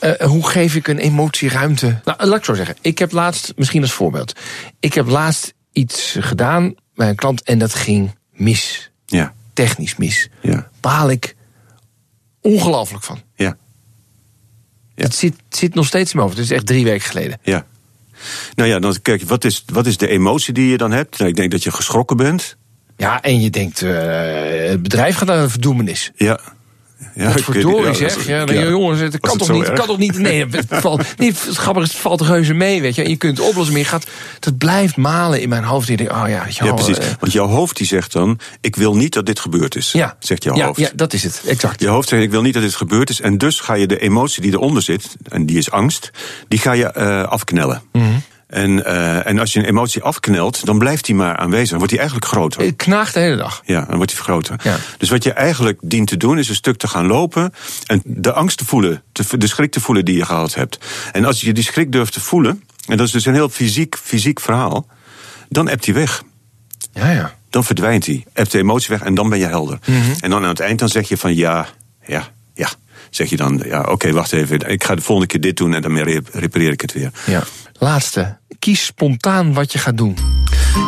eh, 0.00 0.26
hoe 0.26 0.48
geef 0.48 0.74
ik 0.74 0.88
een 0.88 0.98
emotie 0.98 1.48
ruimte? 1.48 2.00
Nou, 2.04 2.24
laat 2.26 2.38
ik 2.38 2.44
zo 2.44 2.54
zeggen. 2.54 2.76
Ik 2.80 2.98
heb 2.98 3.12
laatst, 3.12 3.52
misschien 3.56 3.82
als 3.82 3.92
voorbeeld. 3.92 4.32
Ik 4.80 4.94
heb 4.94 5.06
laatst 5.06 5.54
iets 5.72 6.16
gedaan 6.20 6.74
bij 6.94 7.08
een 7.08 7.14
klant 7.16 7.42
en 7.42 7.58
dat 7.58 7.74
ging 7.74 8.14
mis. 8.32 8.90
Ja, 9.06 9.34
Technisch 9.52 9.96
mis. 9.96 10.28
ja, 10.40 10.70
Baal 10.80 11.10
ik 11.10 11.36
ongelooflijk 12.40 13.04
van. 13.04 13.20
ja, 13.34 13.56
Ja. 14.94 15.04
Het 15.04 15.14
zit, 15.14 15.34
zit 15.48 15.74
nog 15.74 15.86
steeds 15.86 16.10
in 16.10 16.16
mijn 16.16 16.28
hoofd. 16.28 16.40
Het 16.40 16.50
is 16.50 16.56
echt 16.56 16.66
drie 16.66 16.84
weken 16.84 17.06
geleden. 17.08 17.38
ja. 17.42 17.66
Nou 18.54 18.68
ja, 18.68 18.78
dan 18.78 18.96
kijk, 19.02 19.22
wat 19.22 19.44
is, 19.44 19.64
wat 19.72 19.86
is 19.86 19.96
de 19.96 20.08
emotie 20.08 20.54
die 20.54 20.70
je 20.70 20.76
dan 20.76 20.92
hebt? 20.92 21.18
Nou, 21.18 21.30
ik 21.30 21.36
denk 21.36 21.50
dat 21.50 21.62
je 21.62 21.70
geschrokken 21.70 22.16
bent. 22.16 22.56
Ja, 22.96 23.22
en 23.22 23.40
je 23.40 23.50
denkt, 23.50 23.82
eh, 23.82 23.90
het 24.68 24.82
bedrijf 24.82 25.16
gaat 25.16 25.28
naar 25.28 25.38
een 25.38 25.50
verdoemenis. 25.50 26.10
Ja. 26.14 26.40
Ja 27.14 27.30
verdorie 27.32 27.94
zeg. 27.94 28.14
als- 28.14 28.24
Ja, 28.24 28.44
dan, 28.44 28.68
jongens, 28.68 29.00
het 29.00 29.20
kan 29.20 29.38
toch 29.38 29.50
niet? 29.52 29.62
Erg? 29.64 29.72
kan 29.78 29.86
toch 29.86 29.98
niet? 29.98 30.18
Nee, 30.18 30.46
het 30.50 30.66
valt, 30.68 31.02
nee, 31.18 31.28
het 31.28 31.56
grappige 31.56 31.86
is, 31.86 31.92
het 31.92 32.00
valt 32.00 32.20
reuze 32.20 32.54
mee, 32.54 32.80
weet 32.80 32.94
je. 32.94 33.08
Je 33.08 33.16
kunt 33.16 33.38
het 33.38 33.46
oplossen, 33.46 33.72
maar 33.72 33.82
je 33.82 33.88
gaat, 33.88 34.06
het 34.40 34.58
blijft 34.58 34.96
malen 34.96 35.40
in 35.40 35.48
mijn 35.48 35.64
hoofd. 35.64 35.86
En 35.88 35.92
je 35.92 35.98
denkt, 35.98 36.12
oh 36.12 36.28
ja, 36.28 36.44
weet 36.44 36.56
je 36.56 36.64
Ja, 36.64 36.74
wel, 36.74 36.84
precies. 36.84 36.98
eh, 36.98 37.12
Want 37.20 37.32
jouw 37.32 37.46
hoofd 37.46 37.76
die 37.76 37.86
zegt 37.86 38.12
dan: 38.12 38.38
Ik 38.60 38.76
wil 38.76 38.94
niet 38.96 39.12
dat 39.12 39.26
dit 39.26 39.40
gebeurd 39.40 39.76
is. 39.76 39.92
ja, 39.92 40.16
Zegt 40.18 40.42
jouw 40.44 40.56
ja, 40.56 40.66
hoofd. 40.66 40.78
Ja, 40.80 40.88
dat 40.94 41.12
is 41.12 41.22
het, 41.22 41.42
exact. 41.46 41.80
Je 41.80 41.88
hoofd 41.88 42.08
zegt: 42.08 42.22
Ik 42.22 42.30
wil 42.30 42.42
niet 42.42 42.54
dat 42.54 42.62
dit 42.62 42.74
gebeurd 42.74 43.10
is. 43.10 43.20
En 43.20 43.38
dus 43.38 43.60
ga 43.60 43.74
je 43.74 43.86
de 43.86 43.98
emotie 43.98 44.42
die 44.42 44.52
eronder 44.52 44.82
zit, 44.82 45.16
en 45.28 45.46
die 45.46 45.58
is 45.58 45.70
angst, 45.70 46.10
die 46.48 46.58
ga 46.58 46.72
je 46.72 46.84
eh, 46.92 47.22
afknellen. 47.22 47.82
Mhm. 47.92 48.04
En, 48.48 48.84
eh, 48.84 49.26
en 49.26 49.38
als 49.38 49.52
je 49.52 49.58
een 49.58 49.64
emotie 49.64 50.02
afknelt, 50.02 50.66
dan 50.66 50.78
blijft 50.78 51.04
die 51.04 51.14
maar 51.14 51.36
aanwezig. 51.36 51.68
Dan 51.68 51.78
wordt 51.78 51.92
die 51.92 51.98
eigenlijk 51.98 52.30
groter. 52.30 52.62
Het 52.62 52.76
knaagt 52.76 53.14
de 53.14 53.20
hele 53.20 53.36
dag. 53.36 53.62
Ja, 53.64 53.84
dan 53.84 53.96
wordt 53.96 54.12
hij 54.12 54.20
groter. 54.20 54.60
Ja. 54.62 54.76
Dus 54.98 55.10
wat 55.10 55.24
je 55.24 55.32
eigenlijk 55.32 55.78
dient 55.82 56.08
te 56.08 56.16
doen, 56.16 56.38
is 56.38 56.48
een 56.48 56.54
stuk 56.54 56.76
te 56.76 56.88
gaan 56.88 57.06
lopen. 57.06 57.54
En 57.86 58.02
de 58.04 58.32
angst 58.32 58.58
te 58.58 58.64
voelen, 58.64 59.02
de 59.38 59.46
schrik 59.46 59.70
te 59.70 59.80
voelen 59.80 60.04
die 60.04 60.16
je 60.16 60.24
gehad 60.24 60.54
hebt. 60.54 60.78
En 61.12 61.24
als 61.24 61.40
je 61.40 61.52
die 61.52 61.64
schrik 61.64 61.92
durft 61.92 62.12
te 62.12 62.20
voelen, 62.20 62.62
en 62.86 62.96
dat 62.96 63.06
is 63.06 63.12
dus 63.12 63.26
een 63.26 63.34
heel 63.34 63.48
fysiek, 63.48 63.96
fysiek 64.02 64.40
verhaal, 64.40 64.86
dan 65.48 65.68
hebt 65.68 65.84
hij 65.84 65.94
weg. 65.94 66.22
Ja, 66.92 67.10
ja. 67.10 67.36
Dan 67.50 67.64
verdwijnt 67.64 68.06
hij. 68.06 68.24
Hebt 68.32 68.52
de 68.52 68.58
emotie 68.58 68.88
weg 68.88 69.02
en 69.02 69.14
dan 69.14 69.28
ben 69.28 69.38
je 69.38 69.46
helder. 69.46 69.78
Mhm. 69.86 69.98
En 70.20 70.30
dan 70.30 70.42
aan 70.42 70.48
het 70.48 70.60
eind 70.60 70.78
dan 70.78 70.88
zeg 70.88 71.08
je 71.08 71.16
van 71.16 71.34
ja, 71.34 71.66
ja. 72.06 72.28
Zeg 73.10 73.30
je 73.30 73.36
dan, 73.36 73.62
ja, 73.66 73.80
oké, 73.82 74.12
wacht 74.12 74.32
even. 74.32 74.70
Ik 74.70 74.84
ga 74.84 74.94
de 74.94 75.00
volgende 75.02 75.30
keer 75.32 75.40
dit 75.40 75.56
doen 75.56 75.74
en 75.74 75.82
dan 75.82 75.96
rep- 75.98 76.28
repareer 76.32 76.72
ik 76.72 76.80
het 76.80 76.92
weer. 76.92 77.10
ja. 77.26 77.42
Laatste. 77.80 78.36
Kies 78.58 78.84
spontaan 78.84 79.52
wat 79.54 79.72
je 79.72 79.78
gaat 79.78 79.96
doen. 79.96 80.16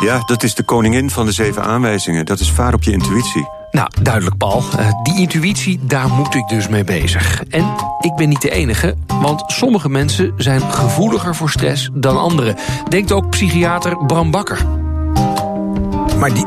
Ja, 0.01 0.23
dat 0.25 0.43
is 0.43 0.55
de 0.55 0.63
koningin 0.63 1.09
van 1.09 1.25
de 1.25 1.31
zeven 1.31 1.63
aanwijzingen. 1.63 2.25
Dat 2.25 2.39
is 2.39 2.51
vaar 2.51 2.73
op 2.73 2.83
je 2.83 2.91
intuïtie. 2.91 3.47
Nou, 3.71 3.87
duidelijk, 4.01 4.37
Paul. 4.37 4.63
Eh, 4.77 4.87
die 5.03 5.17
intuïtie, 5.17 5.79
daar 5.81 6.07
moet 6.09 6.35
ik 6.35 6.47
dus 6.47 6.67
mee 6.67 6.83
bezig. 6.83 7.43
En 7.49 7.73
ik 7.99 8.15
ben 8.15 8.29
niet 8.29 8.41
de 8.41 8.49
enige, 8.49 8.95
want 9.07 9.43
sommige 9.47 9.89
mensen 9.89 10.33
zijn 10.37 10.61
gevoeliger 10.61 11.35
voor 11.35 11.49
stress 11.49 11.89
dan 11.93 12.17
anderen. 12.17 12.55
Denkt 12.89 13.11
ook 13.11 13.29
psychiater 13.29 14.05
Bram 14.05 14.31
Bakker. 14.31 14.65
Maar 16.21 16.33
die, 16.33 16.45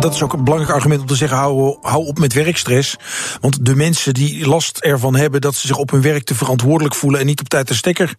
dat 0.00 0.14
is 0.14 0.22
ook 0.22 0.32
een 0.32 0.44
belangrijk 0.44 0.74
argument 0.74 1.00
om 1.00 1.06
te 1.06 1.14
zeggen: 1.14 1.38
hou, 1.38 2.06
op 2.06 2.18
met 2.18 2.32
werkstress. 2.32 2.96
Want 3.40 3.66
de 3.66 3.74
mensen 3.74 4.14
die 4.14 4.46
last 4.46 4.78
ervan 4.78 5.16
hebben 5.16 5.40
dat 5.40 5.54
ze 5.54 5.66
zich 5.66 5.76
op 5.76 5.90
hun 5.90 6.02
werk 6.02 6.24
te 6.24 6.34
verantwoordelijk 6.34 6.94
voelen 6.94 7.20
en 7.20 7.26
niet 7.26 7.40
op 7.40 7.48
tijd 7.48 7.68
de 7.68 7.74
stekker 7.74 8.14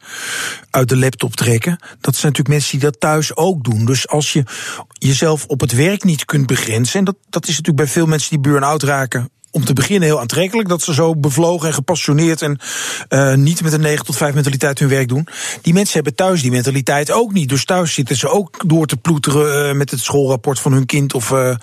uit 0.70 0.90
de 0.90 0.98
laptop 0.98 1.36
trekken, 1.36 1.78
dat 1.80 2.16
zijn 2.16 2.32
natuurlijk 2.32 2.48
mensen 2.48 2.72
die 2.72 2.90
dat 2.90 3.00
thuis 3.00 3.36
ook 3.36 3.64
doen. 3.64 3.86
Dus 3.86 4.08
als 4.08 4.34
je 4.34 4.44
jezelf 4.94 5.46
op 5.46 5.62
het 5.62 5.76
werk 5.76 6.04
niet 6.04 6.26
kunt 6.26 6.48
begrenzen, 6.48 7.00
en 7.00 7.06
dat, 7.06 7.16
dat 7.30 7.44
is 7.44 7.50
natuurlijk 7.50 7.78
bij 7.78 7.88
veel 7.88 8.06
mensen 8.06 8.30
die 8.30 8.52
burn-out 8.52 8.84
raken 8.84 9.30
om 9.56 9.66
te 9.66 9.74
beginnen 9.74 10.08
heel 10.08 10.20
aantrekkelijk. 10.20 10.70
Dat 10.70 10.82
ze 10.82 10.94
zo 10.94 11.16
bevlogen 11.16 11.68
en 11.68 11.74
gepassioneerd 11.74 12.42
en 12.42 12.60
uh, 13.10 13.34
niet 13.34 13.62
met 13.62 13.74
een 13.74 13.82
9 13.82 14.06
tot 14.06 14.18
5 14.18 14.34
mentaliteit 14.34 14.80
hun 14.80 14.90
werk 14.90 15.08
doen. 15.08 15.28
Die 15.62 15.74
mensen 15.74 15.94
hebben 15.94 16.16
thuis 16.16 16.42
die 16.42 16.52
mentaliteit 16.52 17.12
ook 17.12 17.34
niet. 17.34 17.50
Dus 17.50 17.66
thuis 17.66 17.94
zitten 17.94 18.16
ze 18.16 18.30
ook 18.30 18.70
door 18.70 18.86
te 18.86 18.98
ploeteren 18.98 19.70
uh, 19.70 19.76
met 19.76 19.92
het 19.92 20.00
schoolrapport 20.00 20.60
van 20.60 20.72
hun 20.72 20.86
kind 20.86 21.14
of 21.14 21.32
uh, 21.32 21.56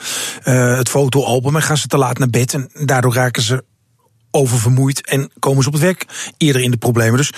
het 0.77 0.89
fotoalbum. 0.89 1.57
En 1.57 1.63
gaan 1.63 1.77
ze 1.77 1.87
te 1.87 1.99
laat 1.99 2.19
naar 2.19 2.31
bed. 2.31 2.55
En 2.55 2.71
daardoor 2.85 3.15
raken 3.15 3.43
ze 3.43 3.65
oververmoeid 4.31 5.07
en 5.07 5.31
komen 5.39 5.63
ze 5.63 5.69
op 5.69 5.75
het 5.75 5.83
werk 5.83 6.33
eerder 6.37 6.63
in 6.63 6.71
de 6.71 6.77
problemen. 6.77 7.17
Dus 7.17 7.33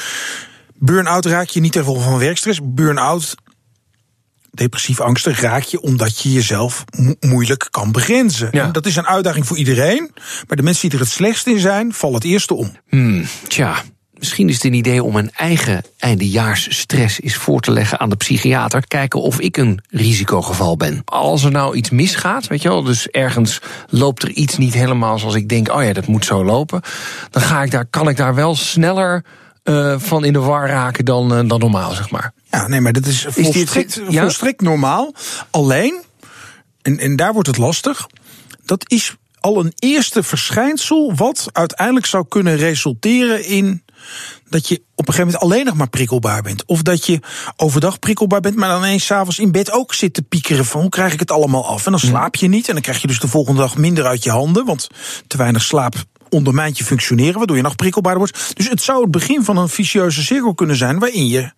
burn-out 0.75 1.27
raak 1.27 1.49
je 1.49 1.61
niet 1.61 1.73
ten 1.73 1.85
gevolge 1.85 2.05
van 2.05 2.19
werkstress. 2.19 2.61
Burn-out 2.63 3.35
depressief 4.55 5.01
angstig 5.01 5.41
raak 5.41 5.63
je 5.63 5.81
omdat 5.81 6.21
je 6.21 6.33
jezelf 6.33 6.85
moeilijk 7.21 7.67
kan 7.71 7.93
begrenzen. 7.93 8.49
Ja. 8.53 8.67
Dat 8.67 8.87
is 8.87 8.97
een 8.97 9.07
uitdaging 9.07 9.47
voor 9.47 9.57
iedereen. 9.57 10.11
Maar 10.47 10.57
de 10.57 10.63
mensen 10.63 10.89
die 10.89 10.99
er 10.99 11.05
het 11.05 11.15
slechtst 11.15 11.47
in 11.47 11.59
zijn, 11.59 11.93
vallen 11.93 12.17
het 12.17 12.25
eerste 12.25 12.55
om. 12.55 12.77
Hmm, 12.89 13.25
tja, 13.49 13.83
Misschien 14.25 14.49
is 14.49 14.55
het 14.55 14.65
een 14.65 14.75
idee 14.75 15.03
om 15.03 15.17
een 15.17 15.31
eigen 15.31 15.85
eindejaarsstress 15.99 17.21
eens 17.21 17.35
voor 17.35 17.61
te 17.61 17.71
leggen 17.71 18.01
aan 18.01 18.09
de 18.09 18.17
psychiater. 18.17 18.87
Kijken 18.87 19.21
of 19.21 19.41
ik 19.41 19.57
een 19.57 19.81
risicogeval 19.89 20.77
ben. 20.77 21.03
Als 21.05 21.45
er 21.45 21.51
nou 21.51 21.77
iets 21.77 21.91
misgaat, 21.91 22.47
weet 22.47 22.63
je 22.63 22.69
wel, 22.69 22.83
dus 22.83 23.09
ergens 23.09 23.61
loopt 23.89 24.23
er 24.23 24.31
iets 24.31 24.59
niet 24.59 24.75
helemaal 24.75 25.19
zoals 25.19 25.35
ik 25.35 25.49
denk, 25.49 25.73
oh 25.73 25.83
ja, 25.83 25.93
dat 25.93 26.07
moet 26.07 26.25
zo 26.25 26.45
lopen. 26.45 26.81
Dan 27.31 27.43
ga 27.43 27.63
ik 27.63 27.71
daar, 27.71 27.87
kan 27.87 28.09
ik 28.09 28.17
daar 28.17 28.35
wel 28.35 28.55
sneller 28.55 29.25
uh, 29.65 29.95
van 29.99 30.25
in 30.25 30.33
de 30.33 30.39
war 30.39 30.69
raken 30.69 31.05
dan, 31.05 31.33
uh, 31.39 31.49
dan 31.49 31.61
normaal, 31.61 31.93
zeg 31.93 32.11
maar. 32.11 32.33
Ja, 32.55 32.69
nee, 32.69 32.81
maar 32.81 32.93
dat 32.93 33.07
is 33.07 33.27
volstrekt, 33.29 34.01
is 34.09 34.19
volstrekt 34.19 34.61
normaal. 34.61 35.15
Alleen, 35.51 36.03
en, 36.83 36.99
en 36.99 37.17
daar 37.17 37.33
wordt 37.33 37.49
het 37.49 37.57
lastig, 37.57 38.07
dat 38.65 38.91
is 38.91 39.17
al 39.41 39.61
een 39.61 39.73
eerste 39.79 40.23
verschijnsel 40.23 41.15
wat 41.15 41.49
uiteindelijk 41.53 42.07
zou 42.07 42.25
kunnen 42.29 42.57
resulteren 42.57 43.45
in 43.45 43.83
dat 44.49 44.69
je 44.69 44.75
op 44.75 45.09
een 45.09 45.15
gegeven 45.15 45.25
moment 45.27 45.43
alleen 45.43 45.65
nog 45.65 45.75
maar 45.75 45.89
prikkelbaar 45.89 46.43
bent. 46.43 46.65
Of 46.65 46.83
dat 46.83 47.07
je 47.07 47.21
overdag 47.57 47.99
prikkelbaar 47.99 48.41
bent, 48.41 48.57
maar 48.57 48.69
dan 48.69 48.83
ineens 48.83 49.07
s'avonds 49.07 49.39
in 49.39 49.53
bed 49.53 49.73
ook 49.73 49.95
zit 49.95 50.15
te 50.15 50.23
piekeren 50.23 50.65
van 50.65 50.81
hoe 50.81 50.91
krijg 50.91 51.13
ik 51.13 51.21
het 51.21 51.31
allemaal 51.31 51.67
af? 51.67 51.85
En 51.85 51.91
dan 51.91 52.01
slaap 52.01 52.35
je 52.35 52.49
niet 52.49 52.69
en 52.69 52.73
dan 52.73 52.83
krijg 52.83 53.01
je 53.01 53.07
dus 53.07 53.21
de 53.21 53.29
volgende 53.29 53.61
dag 53.61 53.77
minder 53.77 54.07
uit 54.07 54.25
je 54.25 54.31
handen, 54.31 54.65
want 54.65 54.89
te 55.27 55.37
weinig 55.37 55.63
slaap 55.63 55.95
ondermijnt 56.35 56.79
je 56.79 56.85
functioneren, 56.85 57.39
waardoor 57.39 57.57
je 57.57 57.63
nog 57.63 57.77
prikkelbaarder 57.77 58.23
wordt. 58.23 58.57
Dus 58.57 58.69
het 58.69 58.83
zou 58.83 59.03
het 59.03 59.11
begin 59.11 59.45
van 59.45 59.57
een 59.57 59.69
vicieuze 59.69 60.23
cirkel 60.23 60.55
kunnen 60.55 60.77
zijn 60.77 60.99
waarin 60.99 61.27
je 61.27 61.53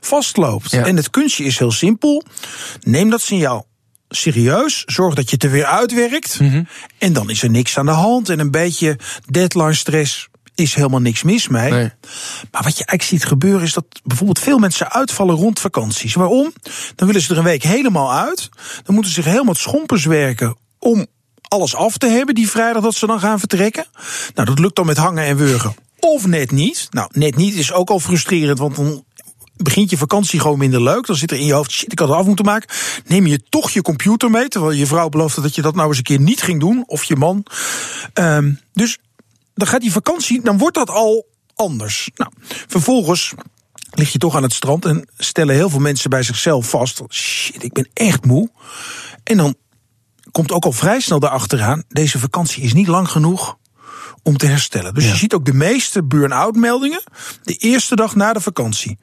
vastloopt. 0.00 0.72
En 0.72 0.96
het 0.96 1.10
kunstje 1.10 1.44
is 1.44 1.58
heel 1.58 1.72
simpel. 1.72 2.22
Neem 2.80 3.10
dat 3.10 3.20
signaal 3.20 3.66
serieus. 4.08 4.82
Zorg 4.86 5.14
dat 5.14 5.30
je 5.30 5.34
het 5.34 5.44
er 5.44 5.50
weer 5.50 5.64
uitwerkt. 5.64 6.40
Mhm. 6.40 6.62
En 6.98 7.12
dan 7.12 7.30
is 7.30 7.42
er 7.42 7.50
niks 7.50 7.78
aan 7.78 7.86
de 7.86 7.92
hand. 7.92 8.28
En 8.28 8.38
een 8.38 8.50
beetje 8.50 8.98
deadline 9.30 9.74
stress 9.74 10.28
is 10.54 10.74
helemaal 10.74 11.00
niks 11.00 11.22
mis 11.22 11.48
mee. 11.48 11.70
Nee. 11.70 11.90
Maar 12.50 12.62
wat 12.62 12.78
je 12.78 12.84
eigenlijk 12.84 13.02
ziet 13.02 13.24
gebeuren 13.24 13.62
is 13.62 13.72
dat 13.72 13.84
bijvoorbeeld 14.04 14.38
veel 14.38 14.58
mensen 14.58 14.92
uitvallen 14.92 15.34
rond 15.34 15.60
vakanties. 15.60 16.14
Waarom? 16.14 16.52
Dan 16.94 17.06
willen 17.06 17.22
ze 17.22 17.32
er 17.32 17.38
een 17.38 17.44
week 17.44 17.62
helemaal 17.62 18.12
uit. 18.12 18.48
Dan 18.82 18.94
moeten 18.94 19.12
ze 19.12 19.22
zich 19.22 19.32
helemaal 19.32 19.54
schompers 19.54 20.04
werken 20.04 20.56
om 20.78 21.06
alles 21.48 21.74
af 21.74 21.96
te 21.96 22.06
hebben 22.06 22.34
die 22.34 22.50
vrijdag 22.50 22.82
dat 22.82 22.94
ze 22.94 23.06
dan 23.06 23.20
gaan 23.20 23.38
vertrekken. 23.38 23.86
Nou, 24.34 24.48
dat 24.48 24.58
lukt 24.58 24.76
dan 24.76 24.86
met 24.86 24.96
hangen 24.96 25.24
en 25.24 25.36
wurgen. 25.36 25.74
Of 26.00 26.26
net 26.26 26.50
niet. 26.50 26.86
Nou, 26.90 27.08
net 27.12 27.36
niet 27.36 27.54
is 27.54 27.72
ook 27.72 27.90
al 27.90 28.00
frustrerend, 28.00 28.58
want 28.58 28.76
dan 28.76 29.04
begint 29.56 29.90
je 29.90 29.96
vakantie 29.96 30.40
gewoon 30.40 30.58
minder 30.58 30.82
leuk. 30.82 31.06
Dan 31.06 31.16
zit 31.16 31.30
er 31.30 31.38
in 31.38 31.46
je 31.46 31.52
hoofd, 31.52 31.70
shit, 31.70 31.92
ik 31.92 31.98
had 31.98 32.08
het 32.08 32.16
af 32.16 32.26
moeten 32.26 32.44
maken. 32.44 32.74
Neem 33.06 33.26
je 33.26 33.42
toch 33.48 33.70
je 33.70 33.82
computer 33.82 34.30
mee, 34.30 34.48
terwijl 34.48 34.72
je 34.72 34.86
vrouw 34.86 35.08
beloofde 35.08 35.40
dat 35.40 35.54
je 35.54 35.62
dat 35.62 35.74
nou 35.74 35.88
eens 35.88 35.96
een 35.96 36.02
keer 36.02 36.20
niet 36.20 36.42
ging 36.42 36.60
doen. 36.60 36.84
Of 36.86 37.04
je 37.04 37.16
man. 37.16 37.46
Um, 38.14 38.60
dus 38.72 38.98
dan 39.54 39.66
gaat 39.66 39.80
die 39.80 39.92
vakantie, 39.92 40.42
dan 40.42 40.58
wordt 40.58 40.76
dat 40.76 40.90
al 40.90 41.26
anders. 41.54 42.10
Nou, 42.14 42.30
vervolgens 42.66 43.34
lig 43.90 44.12
je 44.12 44.18
toch 44.18 44.36
aan 44.36 44.42
het 44.42 44.52
strand 44.52 44.84
en 44.84 45.08
stellen 45.16 45.54
heel 45.54 45.70
veel 45.70 45.80
mensen 45.80 46.10
bij 46.10 46.22
zichzelf 46.22 46.70
vast: 46.70 47.02
shit, 47.08 47.62
ik 47.62 47.72
ben 47.72 47.88
echt 47.92 48.24
moe. 48.24 48.50
En 49.24 49.36
dan 49.36 49.54
komt 50.36 50.52
ook 50.52 50.64
al 50.64 50.72
vrij 50.72 51.00
snel 51.00 51.18
daarachteraan: 51.18 51.82
deze 51.88 52.18
vakantie 52.18 52.62
is 52.62 52.72
niet 52.72 52.86
lang 52.86 53.08
genoeg 53.08 53.56
om 54.22 54.36
te 54.36 54.46
herstellen. 54.46 54.94
Dus 54.94 55.04
je 55.04 55.16
ziet 55.16 55.34
ook 55.34 55.44
de 55.44 55.52
meeste 55.52 56.04
burn-out 56.04 56.56
meldingen 56.56 57.02
de 57.42 57.54
eerste 57.54 57.96
dag 57.96 58.14
na 58.14 58.32
de 58.32 58.40
vakantie. 58.40 58.98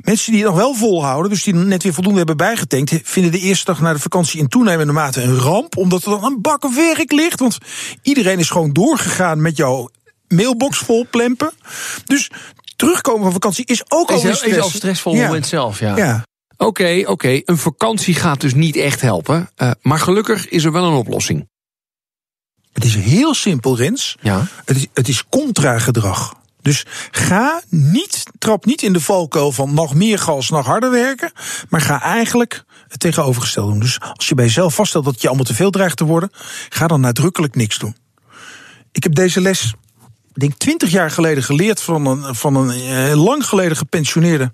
Mensen 0.00 0.32
die 0.32 0.40
het 0.40 0.50
nog 0.50 0.60
wel 0.60 0.74
volhouden, 0.74 1.30
dus 1.30 1.42
die 1.42 1.54
net 1.54 1.82
weer 1.82 1.92
voldoende 1.94 2.18
hebben 2.18 2.36
bijgetankt, 2.36 3.00
vinden 3.02 3.32
de 3.32 3.38
eerste 3.38 3.64
dag 3.64 3.80
na 3.80 3.92
de 3.92 3.98
vakantie 3.98 4.40
in 4.40 4.48
toenemende 4.48 4.92
mate 4.92 5.22
een 5.22 5.38
ramp, 5.38 5.76
omdat 5.76 6.04
er 6.04 6.10
dan 6.10 6.24
een 6.24 6.40
bak 6.40 6.72
werk 6.74 7.12
ligt. 7.12 7.40
Want 7.40 7.58
iedereen 8.02 8.38
is 8.38 8.50
gewoon 8.50 8.72
doorgegaan 8.72 9.42
met 9.42 9.56
jouw 9.56 9.88
mailbox 10.28 10.78
vol 10.78 11.06
plempen. 11.10 11.52
Dus 12.04 12.30
terugkomen 12.76 13.22
van 13.22 13.32
vakantie 13.32 13.64
is 13.64 13.82
ook 13.88 14.10
al 14.10 14.18
stress. 14.18 14.42
Is 14.42 14.58
al 14.58 14.70
stressvol 14.70 15.14
ja. 15.14 15.26
moment 15.26 15.46
zelf, 15.46 15.78
ja. 15.78 15.96
ja. 15.96 16.24
Oké, 16.58 17.02
oké. 17.06 17.40
Een 17.44 17.58
vakantie 17.58 18.14
gaat 18.14 18.40
dus 18.40 18.54
niet 18.54 18.76
echt 18.76 19.00
helpen. 19.00 19.50
Uh, 19.56 19.70
maar 19.82 19.98
gelukkig 19.98 20.48
is 20.48 20.64
er 20.64 20.72
wel 20.72 20.84
een 20.84 20.96
oplossing. 20.96 21.48
Het 22.72 22.84
is 22.84 22.94
heel 22.94 23.34
simpel, 23.34 23.76
Rens. 23.76 24.16
Ja. 24.20 24.46
Het 24.64 24.76
is, 24.76 24.86
het 24.94 25.08
is 25.08 25.24
contra-gedrag. 25.28 26.34
Dus 26.62 26.86
ga 27.10 27.62
niet, 27.68 28.22
trap 28.38 28.64
niet 28.64 28.82
in 28.82 28.92
de 28.92 29.00
valkuil 29.00 29.52
van 29.52 29.74
nog 29.74 29.94
meer 29.94 30.18
gas, 30.18 30.50
nog 30.50 30.66
harder 30.66 30.90
werken. 30.90 31.32
Maar 31.68 31.80
ga 31.80 32.02
eigenlijk 32.02 32.64
het 32.88 33.00
tegenovergestelde 33.00 33.70
doen. 33.70 33.80
Dus 33.80 34.00
als 34.12 34.28
je 34.28 34.34
bij 34.34 34.44
jezelf 34.44 34.74
vaststelt 34.74 35.04
dat 35.04 35.22
je 35.22 35.28
allemaal 35.28 35.46
te 35.46 35.54
veel 35.54 35.70
dreigt 35.70 35.96
te 35.96 36.04
worden, 36.04 36.30
ga 36.68 36.86
dan 36.86 37.00
nadrukkelijk 37.00 37.54
niks 37.54 37.78
doen. 37.78 37.96
Ik 38.92 39.02
heb 39.02 39.14
deze 39.14 39.40
les 39.40 39.74
denk 40.40 40.54
twintig 40.54 40.90
jaar 40.90 41.10
geleden 41.10 41.42
geleerd 41.42 41.82
van 41.82 42.06
een, 42.06 42.34
van 42.34 42.54
een 42.54 42.70
eh, 42.70 43.24
lang 43.24 43.46
geleden 43.46 43.76
gepensioneerde 43.76 44.52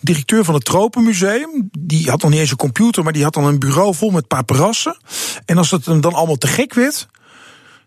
directeur 0.00 0.44
van 0.44 0.54
het 0.54 0.64
Tropenmuseum. 0.64 1.68
Die 1.78 2.10
had 2.10 2.22
nog 2.22 2.30
niet 2.30 2.40
eens 2.40 2.50
een 2.50 2.56
computer, 2.56 3.02
maar 3.04 3.12
die 3.12 3.22
had 3.22 3.34
dan 3.34 3.44
een 3.44 3.58
bureau 3.58 3.94
vol 3.94 4.10
met 4.10 4.26
paparassen. 4.26 4.96
En 5.44 5.58
als 5.58 5.70
het 5.70 5.86
hem 5.86 6.00
dan 6.00 6.14
allemaal 6.14 6.36
te 6.36 6.46
gek 6.46 6.74
werd, 6.74 7.08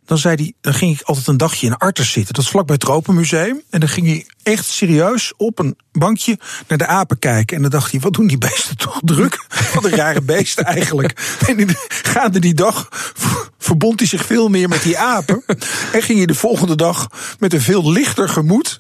dan, 0.09 0.17
zei 0.17 0.35
hij, 0.35 0.53
dan 0.62 0.73
ging 0.73 0.99
ik 0.99 1.01
altijd 1.01 1.27
een 1.27 1.38
dagje 1.38 1.67
in 1.67 1.77
Arters 1.77 2.12
zitten. 2.12 2.33
Dat 2.33 2.43
is 2.43 2.49
vlakbij 2.49 2.75
het 2.75 2.83
Tropenmuseum. 2.83 3.62
En 3.69 3.79
dan 3.79 3.89
ging 3.89 4.07
hij 4.07 4.25
echt 4.43 4.65
serieus 4.65 5.33
op 5.38 5.59
een 5.59 5.77
bankje 5.91 6.39
naar 6.67 6.77
de 6.77 6.85
apen 6.85 7.19
kijken. 7.19 7.55
En 7.55 7.62
dan 7.62 7.71
dacht 7.71 7.91
hij, 7.91 7.99
wat 7.99 8.13
doen 8.13 8.27
die 8.27 8.38
beesten 8.38 8.77
toch 8.77 8.99
druk? 9.03 9.45
Wat 9.73 9.85
een 9.85 9.95
rare 9.95 10.21
beesten 10.21 10.65
eigenlijk. 10.65 11.38
En 11.47 11.69
gaande 11.88 12.39
die 12.39 12.53
dag 12.53 12.89
verbond 13.69 13.99
hij 13.99 14.08
zich 14.08 14.25
veel 14.25 14.47
meer 14.47 14.69
met 14.69 14.84
die 14.84 14.97
apen. 14.97 15.43
En 15.93 16.01
ging 16.01 16.17
hij 16.17 16.27
de 16.27 16.36
volgende 16.36 16.75
dag 16.75 17.08
met 17.39 17.53
een 17.53 17.62
veel 17.62 17.91
lichter 17.91 18.29
gemoed 18.29 18.77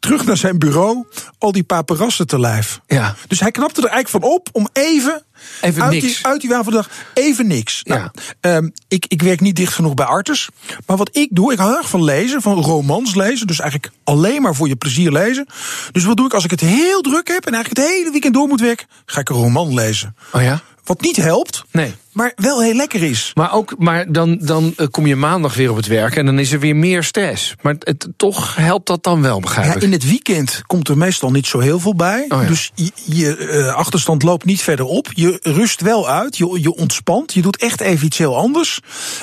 terug 0.00 0.24
naar 0.24 0.36
zijn 0.36 0.58
bureau 0.58 1.04
al 1.38 1.52
die 1.52 1.62
paparassen 1.62 2.26
te 2.26 2.40
lijf. 2.40 2.80
Ja. 2.86 3.14
Dus 3.28 3.40
hij 3.40 3.50
knapte 3.50 3.80
er 3.82 3.88
eigenlijk 3.88 4.24
van 4.24 4.32
op 4.32 4.48
om 4.52 4.68
even 4.72 5.22
Even 5.60 5.82
uit 5.82 5.92
niks. 5.92 6.06
Die, 6.06 6.26
uit 6.26 6.40
die 6.40 6.50
waan 6.50 6.64
van 6.64 6.72
de 6.72 6.78
dag 6.78 6.90
even 7.14 7.46
niks. 7.46 7.82
Nou, 7.82 8.08
um, 8.40 8.72
ik, 8.88 9.06
ik 9.08 9.22
werk 9.22 9.40
niet 9.40 9.56
dicht 9.56 9.74
genoeg 9.74 9.94
bij 9.94 10.06
Artes. 10.06 10.48
Maar 10.86 10.96
wat 10.96 11.16
ik 11.16 11.28
doe, 11.30 11.52
ik 11.52 11.58
hou 11.58 11.76
erg 11.76 11.88
van 11.88 12.04
lezen, 12.04 12.42
van 12.42 12.60
romans 12.60 13.14
lezen. 13.14 13.46
Dus 13.46 13.60
eigenlijk 13.60 13.92
alleen 14.04 14.42
maar 14.42 14.54
voor 14.54 14.68
je 14.68 14.76
plezier 14.76 15.12
lezen. 15.12 15.46
Dus 15.92 16.04
wat 16.04 16.16
doe 16.16 16.26
ik 16.26 16.34
als 16.34 16.44
ik 16.44 16.50
het 16.50 16.60
heel 16.60 17.00
druk 17.00 17.28
heb 17.28 17.46
en 17.46 17.54
eigenlijk 17.54 17.86
het 17.86 17.96
hele 17.96 18.10
weekend 18.10 18.34
door 18.34 18.48
moet 18.48 18.60
werken? 18.60 18.86
Ga 19.06 19.20
ik 19.20 19.28
een 19.28 19.36
roman 19.36 19.74
lezen. 19.74 20.16
Oh 20.32 20.42
ja? 20.42 20.62
Wat 20.84 21.00
niet 21.00 21.16
helpt. 21.16 21.64
Nee 21.70 21.94
maar 22.14 22.32
wel 22.36 22.62
heel 22.62 22.74
lekker 22.74 23.02
is. 23.02 23.30
Maar, 23.34 23.52
ook, 23.52 23.74
maar 23.78 24.12
dan, 24.12 24.38
dan 24.40 24.72
eh, 24.76 24.86
kom 24.90 25.06
je 25.06 25.16
maandag 25.16 25.54
weer 25.54 25.70
op 25.70 25.76
het 25.76 25.86
werk 25.86 26.16
en 26.16 26.26
dan 26.26 26.38
is 26.38 26.52
er 26.52 26.60
weer 26.60 26.76
meer 26.76 27.02
stress. 27.02 27.54
Maar 27.62 27.74
het, 27.78 28.08
toch 28.16 28.56
helpt 28.56 28.86
dat 28.86 29.02
dan 29.02 29.22
wel, 29.22 29.40
begrijp 29.40 29.74
ja, 29.74 29.80
In 29.80 29.92
het 29.92 30.04
weekend 30.04 30.62
komt 30.66 30.88
er 30.88 30.98
meestal 30.98 31.30
niet 31.30 31.46
zo 31.46 31.58
heel 31.58 31.78
veel 31.78 31.94
bij. 31.94 32.24
Oh 32.28 32.46
dus 32.46 32.70
je, 32.74 32.90
je 33.04 33.38
uh, 33.38 33.74
achterstand 33.74 34.22
loopt 34.22 34.44
niet 34.44 34.62
verder 34.62 34.86
op. 34.86 35.10
Je 35.14 35.38
rust 35.42 35.80
wel 35.80 36.08
uit, 36.08 36.36
je, 36.36 36.58
je 36.60 36.74
ontspant. 36.74 37.34
Je 37.34 37.42
doet 37.42 37.56
echt 37.56 37.80
even 37.80 38.06
iets 38.06 38.18
heel 38.18 38.36
anders. 38.36 38.80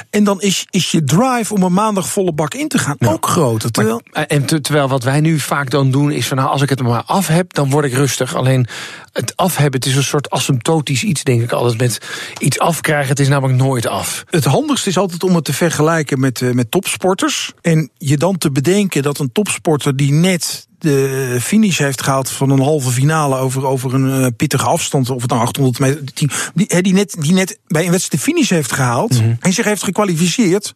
En 0.10 0.23
dan 0.23 0.41
is, 0.41 0.65
is 0.69 0.91
je 0.91 1.04
drive 1.04 1.54
om 1.54 1.63
een 1.63 1.73
maandag 1.73 2.08
volle 2.08 2.34
bak 2.34 2.54
in 2.54 2.67
te 2.67 2.77
gaan 2.77 2.95
ook 2.99 3.27
groter. 3.27 3.71
Terwijl... 3.71 4.01
Maar, 4.12 4.25
en 4.25 4.45
terwijl 4.45 4.88
wat 4.88 5.04
wij 5.04 5.19
nu 5.19 5.39
vaak 5.39 5.69
dan 5.69 5.91
doen 5.91 6.12
is 6.12 6.27
van 6.27 6.38
nou, 6.38 6.49
als 6.49 6.62
ik 6.62 6.69
het 6.69 6.82
maar 6.82 7.04
af 7.04 7.27
heb, 7.27 7.54
dan 7.54 7.69
word 7.69 7.86
ik 7.86 7.93
rustig. 7.93 8.36
Alleen 8.36 8.67
het 9.12 9.36
afhebben, 9.36 9.80
het 9.80 9.89
is 9.89 9.95
een 9.95 10.04
soort 10.04 10.30
asymptotisch 10.30 11.04
iets, 11.04 11.23
denk 11.23 11.41
ik 11.41 11.51
altijd. 11.51 11.77
Met 11.77 11.97
iets 12.39 12.60
afkrijgen, 12.82 13.10
het 13.10 13.20
is 13.20 13.28
namelijk 13.28 13.60
nooit 13.60 13.88
af. 13.88 14.24
Het 14.30 14.46
handigste 14.46 14.89
is 14.89 14.98
altijd 14.98 15.24
om 15.24 15.36
het 15.36 15.44
te 15.44 15.54
vergelijken 15.54 16.20
met, 16.20 16.41
uh, 16.41 16.54
met 16.54 16.72
topsporters. 16.72 17.52
En 17.62 17.89
je 17.98 18.17
dan 18.17 18.38
te 18.38 18.52
bedenken 18.52 19.04
dat 19.04 19.20
een 19.20 19.32
topsporter 19.32 19.96
die 19.96 20.12
net 20.12 20.67
de 20.82 21.38
finish 21.41 21.78
heeft 21.78 22.04
gehaald 22.04 22.30
van 22.30 22.50
een 22.50 22.62
halve 22.62 22.89
finale 22.89 23.36
over, 23.36 23.65
over 23.65 23.94
een 23.94 24.22
uh, 24.22 24.28
pittige 24.38 24.65
afstand, 24.65 25.10
of 25.10 25.22
het 25.22 25.30
nou 25.30 25.41
800 25.41 25.80
meter, 25.80 26.02
die, 26.13 26.30
die, 26.54 26.82
die, 26.82 26.94
net, 26.94 27.15
die 27.20 27.34
net 27.34 27.60
bij 27.67 27.86
een 27.86 27.91
wedstrijd 27.91 28.24
de 28.24 28.32
finish 28.32 28.50
heeft 28.50 28.72
gehaald 28.72 29.13
mm 29.13 29.20
-hmm. 29.20 29.38
en 29.39 29.54
zich 29.54 29.65
heeft 29.65 29.84
gekwalificeerd, 29.84 30.74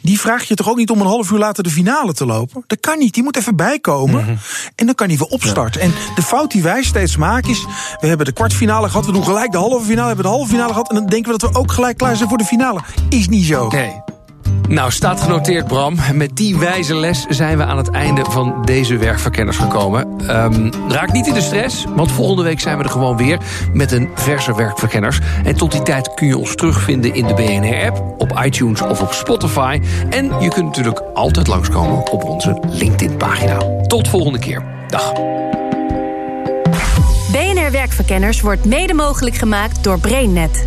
die 0.00 0.20
vraag 0.20 0.44
je 0.44 0.54
toch 0.54 0.68
ook 0.68 0.76
niet 0.76 0.90
om 0.90 1.00
een 1.00 1.06
half 1.06 1.30
uur 1.30 1.38
later 1.38 1.62
de 1.62 1.70
finale 1.70 2.12
te 2.12 2.26
lopen? 2.26 2.64
Dat 2.66 2.80
kan 2.80 2.98
niet, 2.98 3.14
die 3.14 3.22
moet 3.22 3.36
even 3.36 3.56
bijkomen 3.56 4.20
mm 4.20 4.26
-hmm. 4.26 4.38
en 4.74 4.86
dan 4.86 4.94
kan 4.94 5.08
hij 5.08 5.18
weer 5.18 5.26
opstarten. 5.26 5.80
Ja. 5.80 5.86
En 5.86 5.94
de 6.14 6.22
fout 6.22 6.50
die 6.50 6.62
wij 6.62 6.82
steeds 6.82 7.16
maken 7.16 7.50
is, 7.50 7.64
we 8.00 8.06
hebben 8.06 8.26
de 8.26 8.32
kwartfinale 8.32 8.88
gehad, 8.88 9.06
we 9.06 9.12
doen 9.12 9.24
gelijk 9.24 9.52
de 9.52 9.58
halve 9.58 9.84
finale, 9.84 10.00
we 10.00 10.06
hebben 10.06 10.24
de 10.24 10.30
halve 10.30 10.50
finale 10.50 10.72
gehad 10.72 10.88
en 10.88 10.94
dan 10.94 11.06
denken 11.06 11.32
we 11.32 11.38
dat 11.38 11.52
we 11.52 11.58
ook 11.58 11.72
gelijk 11.72 11.96
klaar 11.96 12.16
zijn 12.16 12.28
voor 12.28 12.38
de 12.38 12.44
finale. 12.44 12.80
Is 13.08 13.28
niet 13.28 13.44
zo. 13.44 13.68
Nee. 13.68 14.13
Nou, 14.68 14.90
staat 14.90 15.20
genoteerd, 15.20 15.66
Bram. 15.66 15.96
Met 16.12 16.36
die 16.36 16.56
wijze 16.56 16.94
les 16.94 17.26
zijn 17.28 17.58
we 17.58 17.64
aan 17.64 17.76
het 17.76 17.90
einde 17.90 18.24
van 18.24 18.62
deze 18.64 18.96
werkverkenners 18.96 19.56
gekomen. 19.56 20.06
Um, 20.30 20.70
raak 20.88 21.12
niet 21.12 21.26
in 21.26 21.34
de 21.34 21.40
stress, 21.40 21.84
want 21.94 22.12
volgende 22.12 22.42
week 22.42 22.60
zijn 22.60 22.78
we 22.78 22.84
er 22.84 22.90
gewoon 22.90 23.16
weer... 23.16 23.38
met 23.72 23.92
een 23.92 24.08
verse 24.14 24.54
werkverkenners. 24.54 25.18
En 25.44 25.56
tot 25.56 25.72
die 25.72 25.82
tijd 25.82 26.14
kun 26.14 26.26
je 26.26 26.38
ons 26.38 26.54
terugvinden 26.54 27.14
in 27.14 27.26
de 27.26 27.34
BNR-app... 27.34 28.14
op 28.18 28.40
iTunes 28.44 28.80
of 28.80 29.00
op 29.00 29.12
Spotify. 29.12 29.80
En 30.10 30.40
je 30.40 30.48
kunt 30.48 30.66
natuurlijk 30.66 31.02
altijd 31.14 31.46
langskomen 31.46 32.12
op 32.12 32.24
onze 32.24 32.60
LinkedIn-pagina. 32.70 33.58
Tot 33.86 34.08
volgende 34.08 34.38
keer. 34.38 34.62
Dag. 34.86 35.12
BNR 37.32 37.70
Werkverkenners 37.70 38.40
wordt 38.40 38.64
mede 38.64 38.94
mogelijk 38.94 39.36
gemaakt 39.36 39.84
door 39.84 39.98
BrainNet. 39.98 40.66